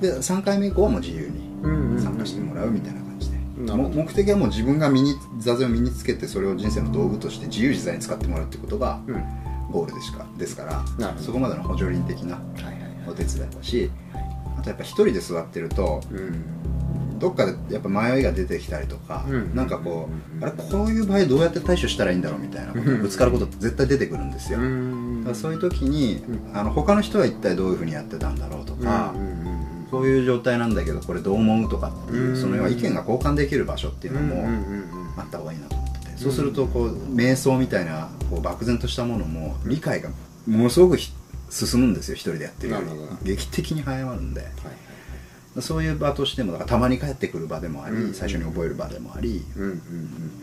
[0.02, 9.24] で3回目以降はもう自由に参加してもらうみたいな感じで、目的はもう自分が身に座禅を身につけてそれを人生の道具として自由自在に使ってもらうってことがうん。
[9.72, 10.86] ゴールでしかですから
[11.18, 12.76] そこまでの補助輪的なはいはい
[13.08, 13.90] お手伝いだし
[14.58, 16.44] あとやっぱ一人で座ってるとうん。
[17.20, 19.56] どっかでやっぱ迷いが出てきたりとか、うん。
[19.56, 20.08] なんかこ
[20.40, 25.22] うあれこういう場合どうやって対処したらいいんだろうみたいなことにぶつかることって絶対出てくるんですよ、うん。
[25.22, 26.58] だからそういう時に、うん。
[26.58, 29.16] あの他の人は一体どういうふうにやってたんだろうとか、
[29.90, 32.38] こういう状態なんだけどこれどう思うとかっていう、うん。
[32.40, 34.48] その要は意見が交換できる場所っていうのも
[35.18, 40.10] あった方がいいなと思ってて、そうするとこう瞑想みたいなこう漠然としたものも理解が
[40.46, 41.12] ものすごくひ
[41.50, 42.80] 進むんですよ一人でやってるよ
[43.24, 43.36] り。
[43.36, 44.42] 劇的に早まるんで。
[44.42, 44.52] はい
[45.62, 49.82] そういう場としてもだからたまに帰ってくる場でもあり、うん最初に覚える場でもあり、うんうん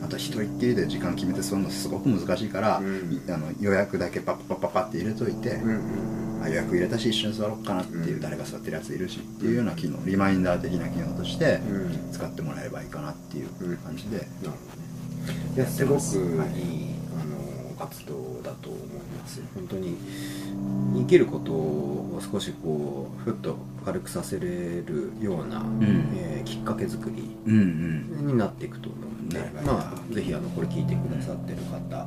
[0.02, 3.12] あとは一人っきりで時間決めてするのすごく難しいから、うん。
[3.12, 16.93] いあの予約だけパッパッパッパッって入れといて、うんうんあ予約入れたし一緒に座ろうかなっていう、うん誰か座ってるやついるしっていうような機能リマインダー的な機能としてうん使ってもらえればいいかなっていう感じで、なるほどねいやすごくいい、はい
[17.78, 18.82] 活動だと思い
[19.18, 19.38] ます。
[19.38, 19.96] よ本当に
[20.96, 25.80] 生きることを少しこうふっと軽くさせれるような、ん。
[26.14, 28.26] えーきっかけ作りうんうん。
[28.26, 32.06] になっていくと思うんで、なるほどまあぜひあのこれ聞いてくださってる方、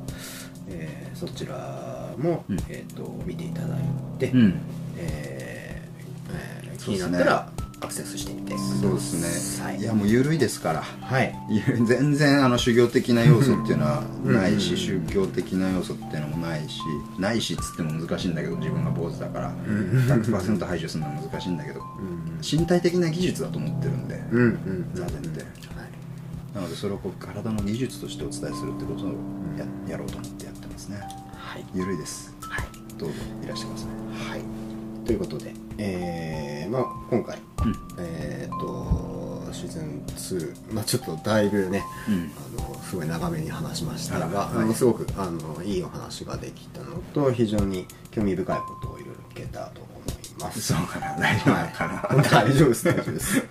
[0.69, 2.57] えーそちらも、うん。
[2.69, 3.81] えー、と見ていただい
[4.19, 4.53] て、うん。
[4.97, 7.49] えーえー気になったら
[7.79, 8.57] アクセスしてみて。
[8.57, 9.79] そうですね、はい。
[9.79, 10.81] い、やもう緩いですから。
[10.81, 11.35] はい。
[11.49, 16.79] ゆ全然あの修行的な要素っていうのはないし、うん宗教的な要素っていうのもないし
[17.19, 19.49] ないしっつっても難しいんだけど自分が坊主だから。
[19.49, 19.53] ん。
[20.07, 21.79] 100%排除するのは難しいんだけど。
[21.79, 22.39] うん。
[22.41, 24.21] 身体的な技術だと思ってるんで、
[24.93, 25.41] 座禅って。
[25.41, 25.47] はい。
[26.55, 29.13] なのでそれをこう体の技術としてお伝えするってことを
[29.57, 30.99] ややろうと思ってやってますね。
[31.35, 31.65] はい。
[31.75, 32.33] 緩いです。
[32.41, 32.67] はい。
[32.97, 34.31] どうぞいらしてください。
[34.31, 37.37] はい、ということで、えーまあ、今回、
[40.27, 40.39] ズン
[40.71, 42.31] 2、まあ、ちょっとだいぶね、うん。
[42.59, 44.63] あのすごい長めに話しましたが、はい。
[44.63, 50.61] あのすごくあのいいお話ができたのと非常に興味深いことをいろいろ聞けたと思います。
[50.61, 51.15] そうかな。
[51.19, 53.41] 大丈夫かな、はい、大丈夫です大丈夫です。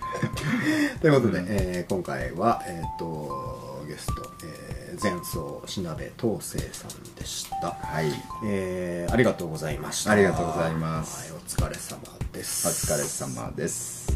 [1.01, 7.77] ということで、えー今回は、えー、とゲスト、えー、前奏しなべ東生さんでした。
[7.81, 8.11] はい。
[8.45, 10.11] えーありがとうございました。
[10.11, 11.31] ありがとうございます。
[11.31, 11.99] はい、お疲れ様
[12.33, 12.67] です。
[12.67, 14.06] お疲れ様です